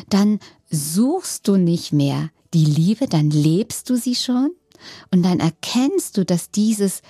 dann 0.09 0.39
suchst 0.71 1.47
du 1.47 1.57
nicht 1.57 1.93
mehr 1.93 2.29
die 2.53 2.65
Liebe, 2.65 3.07
dann 3.07 3.29
lebst 3.29 3.89
du 3.89 3.95
sie 3.95 4.15
schon 4.15 4.51
und 5.11 5.23
dann 5.23 5.39
erkennst 5.39 6.17
du, 6.17 6.25
dass 6.25 6.51
dieses 6.51 7.01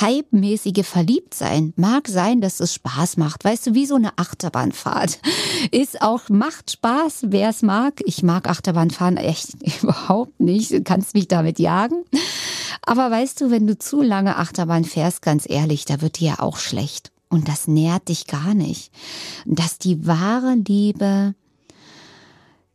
hypemäßige 0.00 0.86
Verliebtsein 0.86 1.72
mag 1.76 2.08
sein, 2.08 2.40
dass 2.40 2.60
es 2.60 2.74
Spaß 2.74 3.16
macht. 3.16 3.44
Weißt 3.44 3.68
du, 3.68 3.74
wie 3.74 3.86
so 3.86 3.94
eine 3.94 4.18
Achterbahnfahrt 4.18 5.20
ist 5.70 6.02
auch, 6.02 6.28
macht 6.28 6.72
Spaß, 6.72 7.26
wer 7.28 7.50
es 7.50 7.62
mag. 7.62 8.00
Ich 8.04 8.22
mag 8.22 8.48
Achterbahnfahren 8.48 9.16
echt 9.16 9.54
überhaupt 9.82 10.40
nicht. 10.40 10.72
Du 10.72 10.82
kannst 10.82 11.14
mich 11.14 11.28
damit 11.28 11.58
jagen. 11.58 12.04
Aber 12.82 13.10
weißt 13.10 13.40
du, 13.40 13.50
wenn 13.50 13.66
du 13.66 13.78
zu 13.78 14.02
lange 14.02 14.36
Achterbahn 14.36 14.84
fährst, 14.84 15.22
ganz 15.22 15.48
ehrlich, 15.48 15.84
da 15.84 16.00
wird 16.00 16.18
dir 16.18 16.30
ja 16.30 16.38
auch 16.40 16.56
schlecht. 16.56 17.12
Und 17.28 17.46
das 17.46 17.68
nährt 17.68 18.08
dich 18.08 18.26
gar 18.26 18.54
nicht. 18.54 18.90
Dass 19.44 19.78
die 19.78 20.06
wahre 20.06 20.54
Liebe 20.54 21.34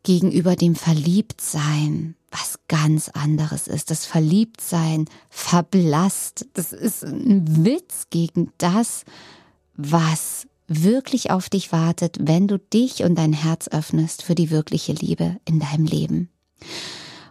gegenüber 0.06 0.56
dem 0.56 0.76
Verliebtsein 0.76 2.16
was 2.38 2.60
ganz 2.68 3.10
anderes 3.10 3.68
ist. 3.68 3.92
Das 3.92 4.06
Verliebtsein 4.06 5.06
verblasst. 5.30 6.48
Das 6.54 6.74
ist 6.74 7.04
ein 7.04 7.66
Witz 7.66 8.08
gegen 8.10 8.52
das, 8.58 9.06
was 9.76 10.48
wirklich 10.68 11.32
auf 11.32 11.50
dich 11.50 11.72
wartet, 11.72 12.18
wenn 12.20 12.48
du 12.48 12.58
dich 12.58 13.04
und 13.04 13.16
dein 13.16 13.34
Herz 13.34 13.68
öffnest 13.68 14.24
für 14.24 14.36
die 14.36 14.50
wirkliche 14.50 14.94
Liebe 14.94 15.38
in 15.46 15.60
deinem 15.60 15.86
Leben. 15.86 16.30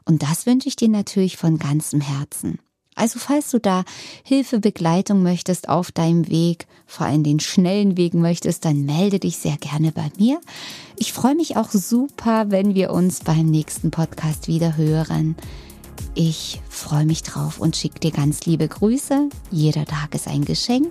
Und 0.05 0.23
das 0.23 0.47
wünsche 0.47 0.69
ich 0.69 0.77
dir 0.77 0.89
natürlich 0.89 1.37
von 1.37 1.59
ganzem 1.59 2.01
Herzen. 2.01 2.59
Also 3.05 3.19
falls 3.19 3.51
du 3.51 3.59
da 3.61 3.85
Hilfe, 4.23 4.61
Begleitung 4.61 5.23
möchtest 5.23 5.69
auf 5.69 5.93
deinem 5.93 6.31
Weg, 6.31 6.67
vor 6.87 7.05
allem 7.05 7.23
den 7.23 7.39
schnellen 7.39 7.99
Weg 7.99 8.15
möchtest, 8.15 8.65
dann 8.65 8.87
melde 8.87 9.19
dich 9.19 9.37
sehr 9.37 9.59
gerne 9.59 9.93
bei 9.93 10.11
mir. 10.17 10.41
Ich 10.97 11.13
freue 11.13 11.35
mich 11.35 11.59
auch 11.59 11.71
super, 11.71 12.47
wenn 12.49 12.75
wir 12.75 12.93
uns 12.93 13.21
beim 13.21 13.45
nächsten 13.45 13.91
Podcast 13.91 14.49
wieder 14.49 14.79
hören. 14.79 15.37
Ich 16.15 16.63
freue 16.71 17.05
mich 17.05 17.23
drauf 17.23 17.61
und 17.61 17.77
schicke 17.77 18.01
dir 18.01 18.11
ganz 18.11 18.47
liebe 18.47 18.67
Grüße. 18.67 19.29
Jeder 19.51 19.85
Tag 19.85 20.15
ist 20.15 20.27
ein 20.27 20.47
Geschenk. 20.47 20.91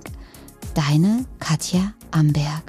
Deine 0.75 1.25
Katja 1.39 1.93
Amberg. 2.11 2.61